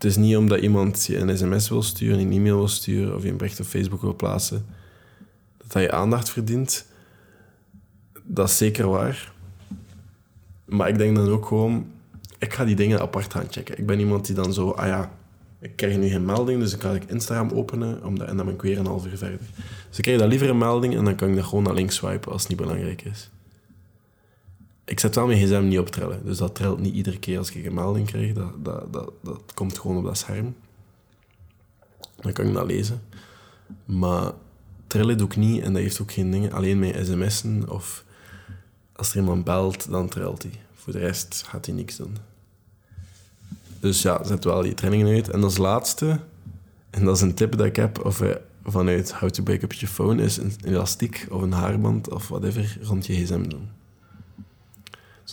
het 0.00 0.10
is 0.10 0.16
niet 0.16 0.36
omdat 0.36 0.60
iemand 0.60 1.06
je 1.06 1.18
een 1.18 1.38
sms 1.38 1.68
wil 1.68 1.82
sturen, 1.82 2.18
een 2.18 2.32
e-mail 2.32 2.56
wil 2.56 2.68
sturen 2.68 3.16
of 3.16 3.22
je 3.22 3.28
een 3.28 3.36
bericht 3.36 3.60
op 3.60 3.66
Facebook 3.66 4.00
wil 4.00 4.14
plaatsen, 4.14 4.66
dat 5.66 5.82
je 5.82 5.92
aandacht 5.92 6.30
verdient. 6.30 6.86
Dat 8.22 8.48
is 8.48 8.56
zeker 8.56 8.88
waar. 8.88 9.32
Maar 10.64 10.88
ik 10.88 10.98
denk 10.98 11.16
dan 11.16 11.28
ook 11.28 11.46
gewoon, 11.46 11.86
ik 12.38 12.52
ga 12.52 12.64
die 12.64 12.76
dingen 12.76 13.00
apart 13.00 13.32
gaan 13.32 13.46
checken. 13.50 13.78
Ik 13.78 13.86
ben 13.86 13.98
iemand 13.98 14.26
die 14.26 14.34
dan 14.34 14.52
zo, 14.52 14.70
ah 14.70 14.86
ja, 14.86 15.10
ik 15.58 15.76
krijg 15.76 15.96
nu 15.96 16.08
geen 16.08 16.24
melding, 16.24 16.60
dus 16.60 16.70
dan 16.70 16.80
ga 16.80 16.92
ik 16.92 17.04
Instagram 17.04 17.50
openen 17.50 18.04
omdat, 18.04 18.28
en 18.28 18.36
dan 18.36 18.46
ben 18.46 18.54
ik 18.54 18.62
weer 18.62 18.78
een 18.78 18.86
half 18.86 19.06
uur 19.06 19.18
verder. 19.18 19.38
Dus 19.88 19.96
ik 19.96 20.02
krijg 20.02 20.18
dan 20.18 20.28
liever 20.28 20.48
een 20.48 20.58
melding 20.58 20.96
en 20.96 21.04
dan 21.04 21.14
kan 21.14 21.28
ik 21.28 21.36
dat 21.36 21.44
gewoon 21.44 21.64
naar 21.64 21.74
links 21.74 21.94
swipen 21.94 22.32
als 22.32 22.40
het 22.40 22.50
niet 22.50 22.60
belangrijk 22.60 23.02
is. 23.02 23.30
Ik 24.90 25.00
zet 25.00 25.14
wel 25.14 25.26
mijn 25.26 25.38
gsm 25.38 25.68
niet 25.68 25.78
op 25.78 25.88
trillen, 25.88 26.24
dus 26.24 26.38
dat 26.38 26.54
trilt 26.54 26.78
niet 26.78 26.94
iedere 26.94 27.18
keer 27.18 27.38
als 27.38 27.50
ik 27.50 27.64
een 27.64 27.74
melding 27.74 28.06
krijg. 28.06 28.32
Dat, 28.32 28.64
dat, 28.64 28.92
dat, 28.92 29.12
dat 29.22 29.42
komt 29.54 29.78
gewoon 29.78 29.96
op 29.96 30.04
dat 30.04 30.18
scherm. 30.18 30.54
Dan 32.16 32.32
kan 32.32 32.46
ik 32.46 32.54
dat 32.54 32.66
lezen. 32.66 33.02
Maar 33.84 34.32
trillen 34.86 35.18
doe 35.18 35.26
ik 35.26 35.36
niet 35.36 35.62
en 35.62 35.72
dat 35.72 35.82
heeft 35.82 36.00
ook 36.00 36.12
geen 36.12 36.30
dingen. 36.30 36.52
Alleen 36.52 36.78
mijn 36.78 37.06
sms'en 37.06 37.70
of 37.70 38.04
als 38.92 39.10
er 39.10 39.16
iemand 39.16 39.44
belt, 39.44 39.90
dan 39.90 40.08
trilt 40.08 40.42
hij. 40.42 40.52
Voor 40.74 40.92
de 40.92 40.98
rest 40.98 41.42
gaat 41.46 41.66
hij 41.66 41.74
niks 41.74 41.96
doen. 41.96 42.16
Dus 43.80 44.02
ja, 44.02 44.24
zet 44.24 44.44
wel 44.44 44.62
die 44.62 44.74
trainingen 44.74 45.14
uit. 45.14 45.28
En 45.28 45.42
als 45.42 45.56
laatste, 45.56 46.20
en 46.90 47.04
dat 47.04 47.16
is 47.16 47.22
een 47.22 47.34
tip 47.34 47.56
dat 47.56 47.66
ik 47.66 47.76
heb 47.76 48.04
of, 48.04 48.22
uh, 48.22 48.34
vanuit 48.64 49.12
How 49.12 49.30
to 49.30 49.42
Break 49.42 49.62
Up 49.62 49.72
Your 49.72 49.94
Phone, 49.94 50.22
is 50.22 50.36
een 50.36 50.52
elastiek 50.64 51.26
of 51.30 51.42
een 51.42 51.52
haarband 51.52 52.10
of 52.10 52.28
whatever 52.28 52.78
rond 52.82 53.06
je 53.06 53.14
gsm 53.14 53.42
doen. 53.48 53.78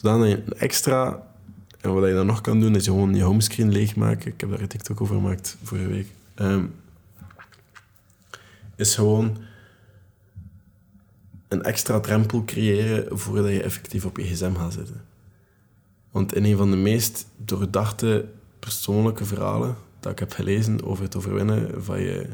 Zodat 0.02 0.28
je 0.28 0.44
een 0.46 0.54
extra... 0.58 1.26
En 1.82 1.94
wat 1.94 2.08
je 2.08 2.14
dan 2.14 2.26
nog 2.26 2.42
kan 2.42 2.60
doen, 2.60 2.76
is 2.76 2.86
gewoon 2.86 3.16
je 3.16 3.24
homescreen 3.24 3.72
leegmaken. 3.72 4.32
Ik 4.32 4.40
heb 4.40 4.50
daar 4.50 4.60
een 4.60 4.68
TikTok 4.68 5.02
over 5.02 5.16
gemaakt 5.16 5.58
vorige 5.64 5.88
week. 5.88 6.08
Um, 6.36 6.74
is 8.76 8.96
gewoon 8.96 9.38
een 11.48 11.64
extra 11.64 12.00
drempel 12.00 12.44
creëren 12.46 13.18
voordat 13.18 13.52
je 13.52 13.64
effectief 13.64 14.06
op 14.06 14.18
je 14.18 14.24
gsm 14.24 14.54
gaat 14.54 14.74
zitten. 14.74 15.02
Want 16.12 16.36
in 16.36 16.44
een 16.44 16.58
van 16.58 16.72
de 16.72 16.78
meest 16.78 17.28
doordachte 17.38 18.26
persoonlijke 18.60 19.26
verhalen 19.26 19.76
dat 20.00 20.12
ik 20.12 20.20
heb 20.20 20.32
gelezen 20.32 20.84
over 20.84 21.04
het 21.04 21.16
overwinnen 21.16 21.84
van 21.84 22.02
je, 22.02 22.28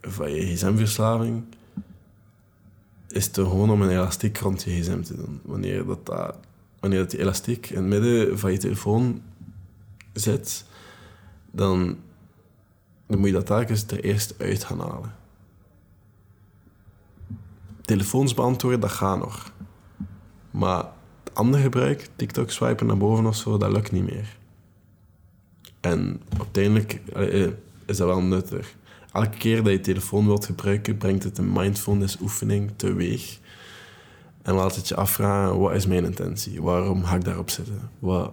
van 0.00 0.30
je 0.30 0.40
gsm-verslaving, 0.40 1.44
is 3.12 3.26
het 3.26 3.34
gewoon 3.34 3.70
om 3.70 3.82
een 3.82 3.90
elastiek 3.90 4.38
rond 4.38 4.62
je 4.62 4.70
gsm 4.70 5.02
te 5.02 5.16
doen. 5.16 5.40
Wanneer, 5.42 5.86
dat, 5.86 6.06
dat, 6.06 6.36
wanneer 6.80 6.98
dat 6.98 7.10
die 7.10 7.20
elastiek 7.20 7.70
in 7.70 7.76
het 7.76 7.86
midden 7.86 8.38
van 8.38 8.52
je 8.52 8.58
telefoon 8.58 9.22
zit, 10.12 10.64
dan, 11.50 11.98
dan 13.06 13.18
moet 13.18 13.28
je 13.28 13.34
dat 13.34 13.46
telkens 13.46 13.86
er 13.86 14.04
eerst 14.04 14.34
uit 14.38 14.64
gaan 14.64 14.80
halen. 14.80 15.14
Telefoons 17.80 18.34
beantwoorden, 18.34 18.80
dat 18.80 18.90
gaat 18.90 19.18
nog. 19.18 19.52
Maar 20.50 20.84
ander 21.32 21.60
gebruik, 21.60 22.08
TikTok 22.16 22.50
swipen 22.50 22.86
naar 22.86 22.96
boven 22.96 23.26
of 23.26 23.36
zo, 23.36 23.58
dat 23.58 23.72
lukt 23.72 23.92
niet 23.92 24.04
meer. 24.04 24.36
En 25.80 26.20
uiteindelijk 26.38 26.92
eh, 26.92 27.46
is 27.86 27.96
dat 27.96 28.06
wel 28.06 28.22
nuttig. 28.22 28.74
Elke 29.12 29.36
keer 29.36 29.62
dat 29.62 29.72
je 29.72 29.80
telefoon 29.80 30.26
wilt 30.26 30.44
gebruiken, 30.44 30.96
brengt 30.96 31.24
het 31.24 31.38
een 31.38 31.52
mindfulness 31.52 32.20
oefening 32.20 32.70
teweeg. 32.76 33.38
En 34.42 34.54
laat 34.54 34.76
het 34.76 34.88
je 34.88 34.96
afvragen, 34.96 35.58
wat 35.58 35.74
is 35.74 35.86
mijn 35.86 36.04
intentie? 36.04 36.62
Waarom 36.62 37.04
ga 37.04 37.16
ik 37.16 37.24
daarop 37.24 37.50
zitten? 37.50 37.90
Wat... 37.98 38.32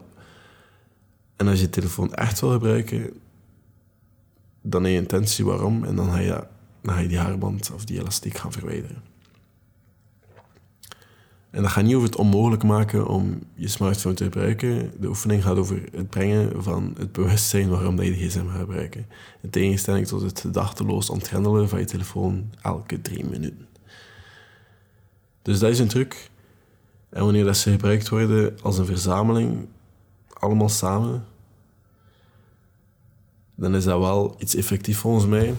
En 1.35 1.47
als 1.47 1.57
je 1.57 1.63
je 1.63 1.69
telefoon 1.69 2.13
echt 2.13 2.39
wil 2.39 2.51
gebruiken, 2.51 3.19
dan 4.61 4.83
heb 4.83 4.91
je 4.91 4.97
intentie 4.97 5.45
waarom. 5.45 5.83
En 5.83 5.95
dan 5.95 6.09
ga 6.09 6.19
je, 6.19 6.43
dan 6.81 6.93
ga 6.93 6.99
je 6.99 7.07
die 7.07 7.17
haarband 7.17 7.71
of 7.73 7.85
die 7.85 7.99
elastiek 7.99 8.37
gaan 8.37 8.51
verwijderen. 8.51 9.08
En 11.49 11.61
dat 11.61 11.71
gaat 11.71 11.83
niet 11.83 11.95
over 11.95 12.07
het 12.07 12.17
onmogelijk 12.17 12.63
maken 12.63 13.07
om 13.07 13.39
je 13.53 13.67
smartphone 13.67 14.15
te 14.15 14.23
gebruiken. 14.23 14.91
De 14.99 15.07
oefening 15.07 15.43
gaat 15.43 15.57
over 15.57 15.83
het 15.91 16.09
brengen 16.09 16.63
van 16.63 16.93
het 16.97 17.11
bewustzijn 17.11 17.69
waarom 17.69 17.95
dat 17.95 18.05
je 18.05 18.11
de 18.11 18.17
gsm 18.17 18.47
gaat 18.47 18.59
gebruiken. 18.59 19.05
In 19.41 19.49
tegenstelling 19.49 20.07
tot 20.07 20.21
het 20.21 20.39
gedachteloos 20.39 21.09
ontgrendelen 21.09 21.69
van 21.69 21.79
je 21.79 21.85
telefoon 21.85 22.49
elke 22.61 23.01
drie 23.01 23.25
minuten. 23.25 23.67
Dus 25.41 25.59
dat 25.59 25.69
is 25.69 25.79
een 25.79 25.87
truc. 25.87 26.29
En 27.09 27.23
wanneer 27.23 27.45
dat 27.45 27.57
ze 27.57 27.71
gebruikt 27.71 28.09
worden 28.09 28.57
als 28.61 28.77
een 28.77 28.85
verzameling, 28.85 29.67
allemaal 30.33 30.69
samen, 30.69 31.25
dan 33.55 33.75
is 33.75 33.83
dat 33.83 33.99
wel 33.99 34.35
iets 34.37 34.55
effectief 34.55 34.97
volgens 34.97 35.25
mij. 35.25 35.53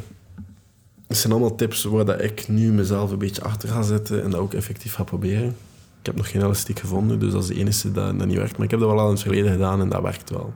Het 1.07 1.17
zijn 1.17 1.33
allemaal 1.33 1.55
tips 1.55 1.85
waar 1.85 2.05
dat 2.05 2.23
ik 2.23 2.49
nu 2.49 2.73
mezelf 2.73 3.11
een 3.11 3.19
beetje 3.19 3.43
achter 3.43 3.69
ga 3.69 3.83
zetten 3.83 4.23
en 4.23 4.31
dat 4.31 4.41
ook 4.41 4.55
effectief 4.55 4.95
ga 4.95 5.03
proberen. 5.03 5.57
Ik 6.01 6.07
heb 6.07 6.17
nog 6.17 6.31
geen 6.31 6.43
elastiek 6.43 6.79
gevonden, 6.79 7.19
dus 7.19 7.33
dat 7.33 7.43
is 7.43 7.49
de 7.49 7.55
enige 7.55 7.93
dat, 7.93 8.19
dat 8.19 8.27
niet 8.27 8.37
werkt. 8.37 8.57
Maar 8.57 8.65
ik 8.65 8.71
heb 8.71 8.81
dat 8.81 8.89
wel 8.89 8.99
al 8.99 9.07
in 9.07 9.13
het 9.13 9.23
verleden 9.23 9.53
gedaan 9.53 9.81
en 9.81 9.89
dat 9.89 10.03
werkt 10.03 10.31
wel. 10.31 10.55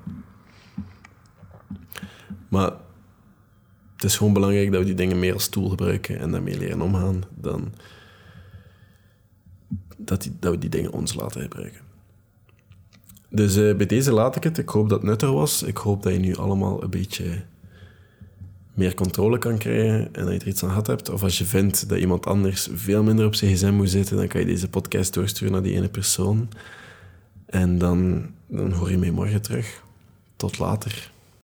Maar 2.49 2.73
het 3.95 4.05
is 4.05 4.17
gewoon 4.17 4.33
belangrijk 4.33 4.71
dat 4.71 4.81
we 4.81 4.87
die 4.87 4.95
dingen 4.95 5.19
meer 5.19 5.33
als 5.33 5.49
tool 5.49 5.69
gebruiken 5.69 6.19
en 6.19 6.31
daarmee 6.31 6.59
leren 6.59 6.81
omgaan 6.81 7.23
dan 7.35 7.73
dat, 9.97 10.23
die, 10.23 10.37
dat 10.41 10.53
we 10.53 10.59
die 10.59 10.71
dingen 10.71 10.93
ons 10.93 11.15
laten 11.15 11.41
gebruiken. 11.41 11.81
Dus 13.29 13.57
uh, 13.57 13.77
bij 13.77 13.87
deze 13.87 14.13
laat 14.13 14.37
ik 14.37 14.43
het. 14.43 14.59
Ik 14.59 14.69
hoop 14.69 14.89
dat 14.89 14.99
het 14.99 15.09
nuttig 15.09 15.31
was. 15.31 15.63
Ik 15.63 15.77
hoop 15.77 16.03
dat 16.03 16.13
je 16.13 16.19
nu 16.19 16.37
allemaal 16.37 16.83
een 16.83 16.91
beetje 16.91 17.43
meer 18.75 18.95
controle 18.95 19.39
kan 19.39 19.59
krijgen 19.59 20.09
en 20.15 20.25
dat 20.25 20.33
je 20.33 20.41
er 20.41 20.47
iets 20.47 20.63
aan 20.63 20.69
gehad 20.69 20.87
hebt. 20.87 21.11
Of 21.11 21.23
als 21.23 21.39
je 21.39 21.45
vindt 21.45 21.89
dat 21.89 21.99
iemand 21.99 22.27
anders 22.27 22.69
veel 22.75 23.03
minder 23.03 23.27
op 23.27 23.35
zijn 23.35 23.55
gsm 23.55 23.73
moet 23.73 23.91
zitten, 23.91 24.17
dan 24.17 24.29
kan 24.29 24.41
je 24.41 24.47
deze 24.47 24.69
podcast 24.69 25.15
doorsturen 25.15 25.53
naar 25.53 25.63
die 25.63 25.77
ene 25.77 25.89
persoon. 25.89 26.49
En 27.47 27.79
dan, 27.79 28.27
dan 28.47 28.73
hoor 28.73 28.91
je 28.91 28.99
mij 28.99 29.11
morgen 29.11 29.43
terug. 29.43 29.83
Tot 30.37 30.59
later. 30.59 31.13